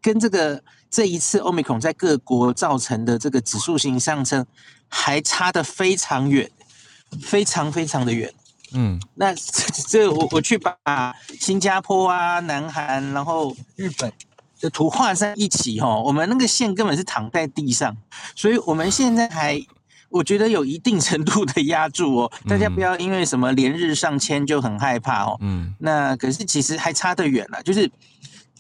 [0.03, 0.63] 跟这个。
[0.91, 4.47] 这一次 Omicron 在各国造成的这个指数型上升，
[4.89, 6.51] 还差得非常远，
[7.21, 8.33] 非常非常的远。
[8.73, 9.35] 嗯，那
[9.87, 14.11] 这我我去把新加坡啊、南韩，然后日本
[14.63, 17.95] 的图画在一起哈，我们那个线根本是躺在地上，
[18.35, 19.63] 所以我们现在还
[20.09, 22.33] 我觉得有一定程度的压住哦。
[22.49, 25.37] 大家不要因为什么连日上千就很害怕哦。
[25.43, 27.93] 嗯，那可是其实还差得远了，就是。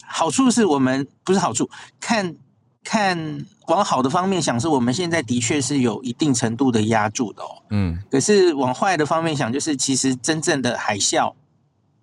[0.09, 1.69] 好处是我们不是好处，
[2.01, 2.35] 看
[2.83, 7.63] 看往好的方面想，是我们现在的确是有一定程度的压住的哦。
[7.71, 11.35] 嗯，可是往坏的方面想，就是其实真正的海啸，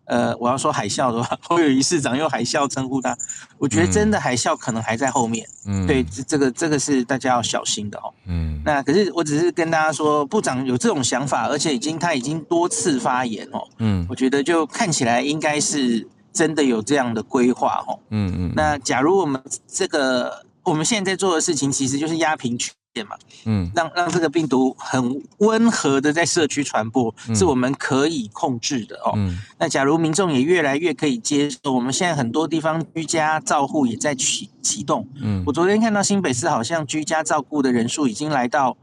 [0.06, 3.18] 呃，我要说海啸的话，侯友宜市长用海啸称呼他，
[3.58, 5.47] 我觉得真的海啸可能还在后面。
[5.66, 8.14] 嗯，对，这个这个是大家要小心的哦。
[8.28, 13.68] 嗯，那可是我只是跟大家说，部长有这种想法，而且已经他已经多次发言哦。
[13.80, 16.08] 嗯，我觉得就看起来应该是。
[16.36, 18.53] 真的有这样的规划哦，嗯嗯。
[18.53, 23.15] 那假如我们这个我们现在在做的事情，其实就是压平曲线嘛，
[23.45, 29.13] 嗯，让让这个病毒很温和的在社区传播，嗯，是我们可以控制的哦。
[29.15, 29.39] 嗯。
[29.57, 35.07] 那假如民众也越来越可以接受，我们现在很多地方居家照护也在启启动。
[35.21, 35.41] 嗯。
[35.47, 38.75] 我昨天看到新北市好像居家照顾的人数已经来到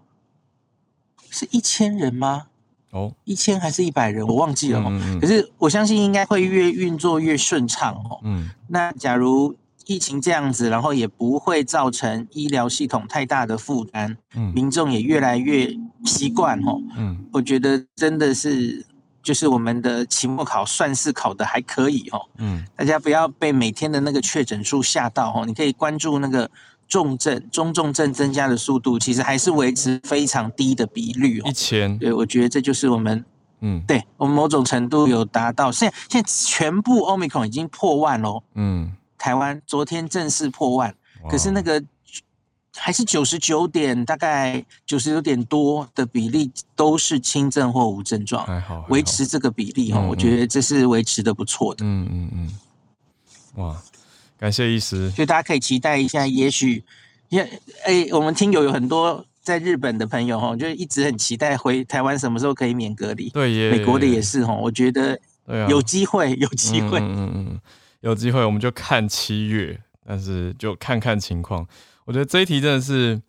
[1.29, 2.47] 是一千人吗？
[2.93, 4.83] 哦，一千还是一百人，我忘记了。
[4.87, 8.21] 嗯嗯，可是我相信应该会越运作越顺畅哦。
[8.23, 9.55] 嗯，那假如
[9.87, 15.75] 疫情这样子，然后也不会造成医疗系统太大的负担，嗯，民众也越来越
[16.05, 16.79] 习惯哦。
[16.97, 18.85] 嗯，我觉得真的是，
[19.23, 22.21] 就是我们的期末考算是考的还可以哦。
[22.39, 26.51] 嗯，大家不要被每天的那个确诊数吓到哦，你可以关注那个。
[26.93, 31.49] 重症、中重症增加的速度，其实还是维持非常低的比率哦。
[31.49, 33.25] 一千，对，我觉得这就是我们，
[33.61, 35.73] 嗯，对我们某种程度有达到。
[35.73, 38.43] 现在现在全部 Omicron 已经破万喽。
[38.57, 40.95] 嗯，台湾昨天正式破万，
[41.31, 41.83] 可是那个
[42.77, 51.87] 还是九十九点，大概九十九点多的比例都是轻症或无症状，还好，维持这个比例哦，我觉得这是维持的不错的。
[51.87, 53.83] 嗯嗯嗯，哇。
[54.43, 56.83] 感谢医师，所以大家可以期待一下，也许，
[57.29, 57.49] 也
[57.85, 63.31] 哎，我们听友有很多在日本的朋友哈，就一直很期待回台湾什么时候可以免隔离。
[63.31, 65.17] 对耶，美国的也是哈，我觉得
[65.69, 67.61] 有机会，有机会，嗯嗯嗯，
[68.01, 71.65] 有机会我们就看七月，但是就看看情况。
[72.05, 73.23] 我觉得这一题真的是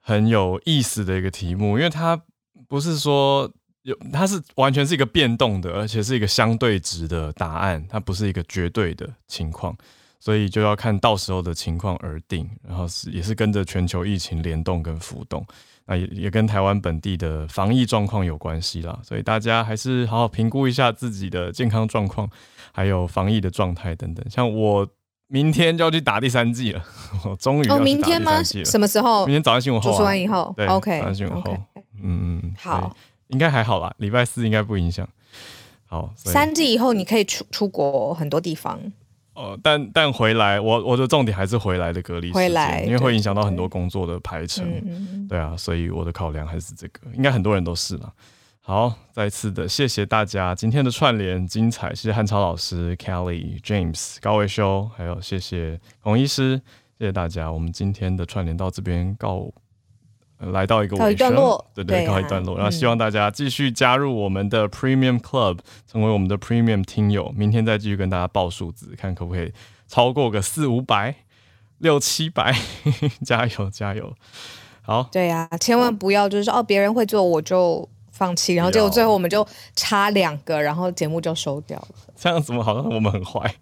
[0.00, 2.20] 很有意思的一个题目，因为它
[2.66, 3.48] 不是说
[3.82, 9.76] 有，它是完全是一个变动的，而且是一个相对值的答案，它不是一个绝对的情况。
[10.20, 15.44] 所以就要看到时候的情况而定，然后是也是跟着全球疫情联动跟浮动，
[15.86, 19.00] 那也也跟台湾本地的防疫状况有关系啦。
[19.02, 22.28] 所以大家还是好好评估一下自己的健康状况，
[22.70, 24.24] 还有防疫的状态等等。
[24.28, 24.86] 像我
[25.28, 26.84] 明天就要去打第三剂了，
[27.24, 27.68] 我终于。
[27.68, 28.42] 哦，明天吗？
[28.42, 29.24] 什么时候？
[29.24, 29.96] 明天早上新闻后、啊。
[29.96, 30.98] 说完以后，对，OK。
[30.98, 31.56] 早上新闻后.
[32.02, 32.94] 嗯嗯，好，
[33.28, 35.08] 应该还好啦，礼拜四应该不影响。
[35.86, 38.78] 好，三季以后你可以出出国很多地方。
[39.34, 44.66] 呃，但但回来，我我的重点还是回来的隔离时间，因为会影响到很多工作的排程，
[45.28, 48.12] 对啊，所以我的考量还是这个，应该很多人都是了。
[48.60, 56.60] 好，再次的谢谢大家今天的串联精彩，谢谢汉超老师、Kelly、James、高维修，还有谢谢孔医师，
[56.98, 59.50] 谢谢大家，我们今天的串联到这边告
[60.40, 61.34] 来到一个尾声，
[61.74, 62.56] 对对，告一段落。
[62.56, 67.30] 然后希望大家继续加入我们的 Premium Club，成为我们的 Premium 听友。
[67.36, 69.52] 明天再继续跟大家报数字，看可不可以
[69.86, 71.14] 超过个四五百、
[71.78, 72.54] 六七百，
[73.22, 74.14] 加油加油！
[74.82, 81.88] 好，对呀，千万不要就是说哦，别人会做我就放弃，然后结果最后我们就差两个，然后节目就收掉了。
[82.16, 83.54] 这样怎么好像我们很坏，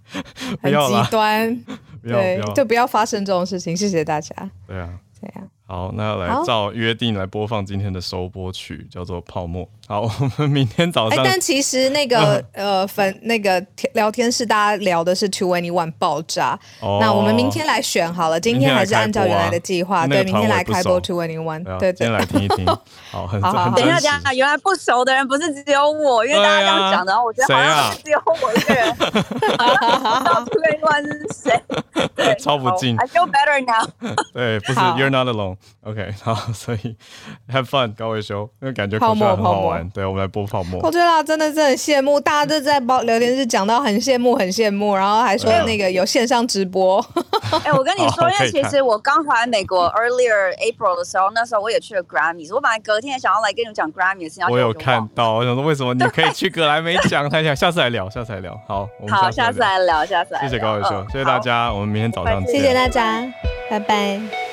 [0.62, 1.64] 很 极端，
[2.02, 3.76] 对，就不要发生这种事情。
[3.76, 4.34] 谢谢大家。
[4.66, 4.88] 对啊，
[5.20, 5.42] 对啊。
[5.68, 9.62] 好，那来照约定来播放今天的收播曲，叫做《泡沫》。
[9.88, 11.18] 好，我们明天早上。
[11.18, 13.58] 哎但其实那个呃粉那个
[13.94, 16.58] 聊天室，大家聊的是 2NE1 爆炸。
[17.00, 21.64] 那我们明天来选好了，今天还是按照原来的计划，对，明天来开播 To Anyone。
[21.64, 21.88] 对。
[21.88, 22.66] 对，今天来听一听。
[23.10, 23.70] 好，很好。
[23.70, 28.94] 等一下，等一下，原来不熟的人不是只有我，因为大家这样讲，然后我觉得好像只有我一个人。
[30.48, 31.62] 2NE1 是谁？
[32.14, 32.94] 对， 超不近。
[32.98, 33.88] I feel better now。
[34.34, 35.56] 对，不是，You're not alone。
[35.82, 36.96] OK，好，所以
[37.50, 39.77] Have fun，高维修，因为感觉口水很好玩。
[39.90, 40.80] 对，我们来播泡沫。
[40.82, 47.04] 我觉得啦，真的是很羡慕，大家都在包聊天室讲到很羡慕，很羡慕，然后还说那个有线上直播。
[47.64, 54.46] 哎，我跟你说，因为其实我刚回来美国 earlier April 的时候，那时候我也去了 Grammys，我本来隔天想要来跟你们讲 Grammys 的事情。
[54.48, 57.28] 我有看到，我想说为什么你可以去格莱美奖？
[57.28, 58.58] 他想下次来聊，下次来聊。
[58.66, 60.48] 好，好，下次来聊，下次来聊。
[60.48, 62.54] 谢谢高伟修，谢谢大家，我们明天早上见。
[62.54, 63.26] 谢谢大家，
[63.70, 64.47] 拜拜。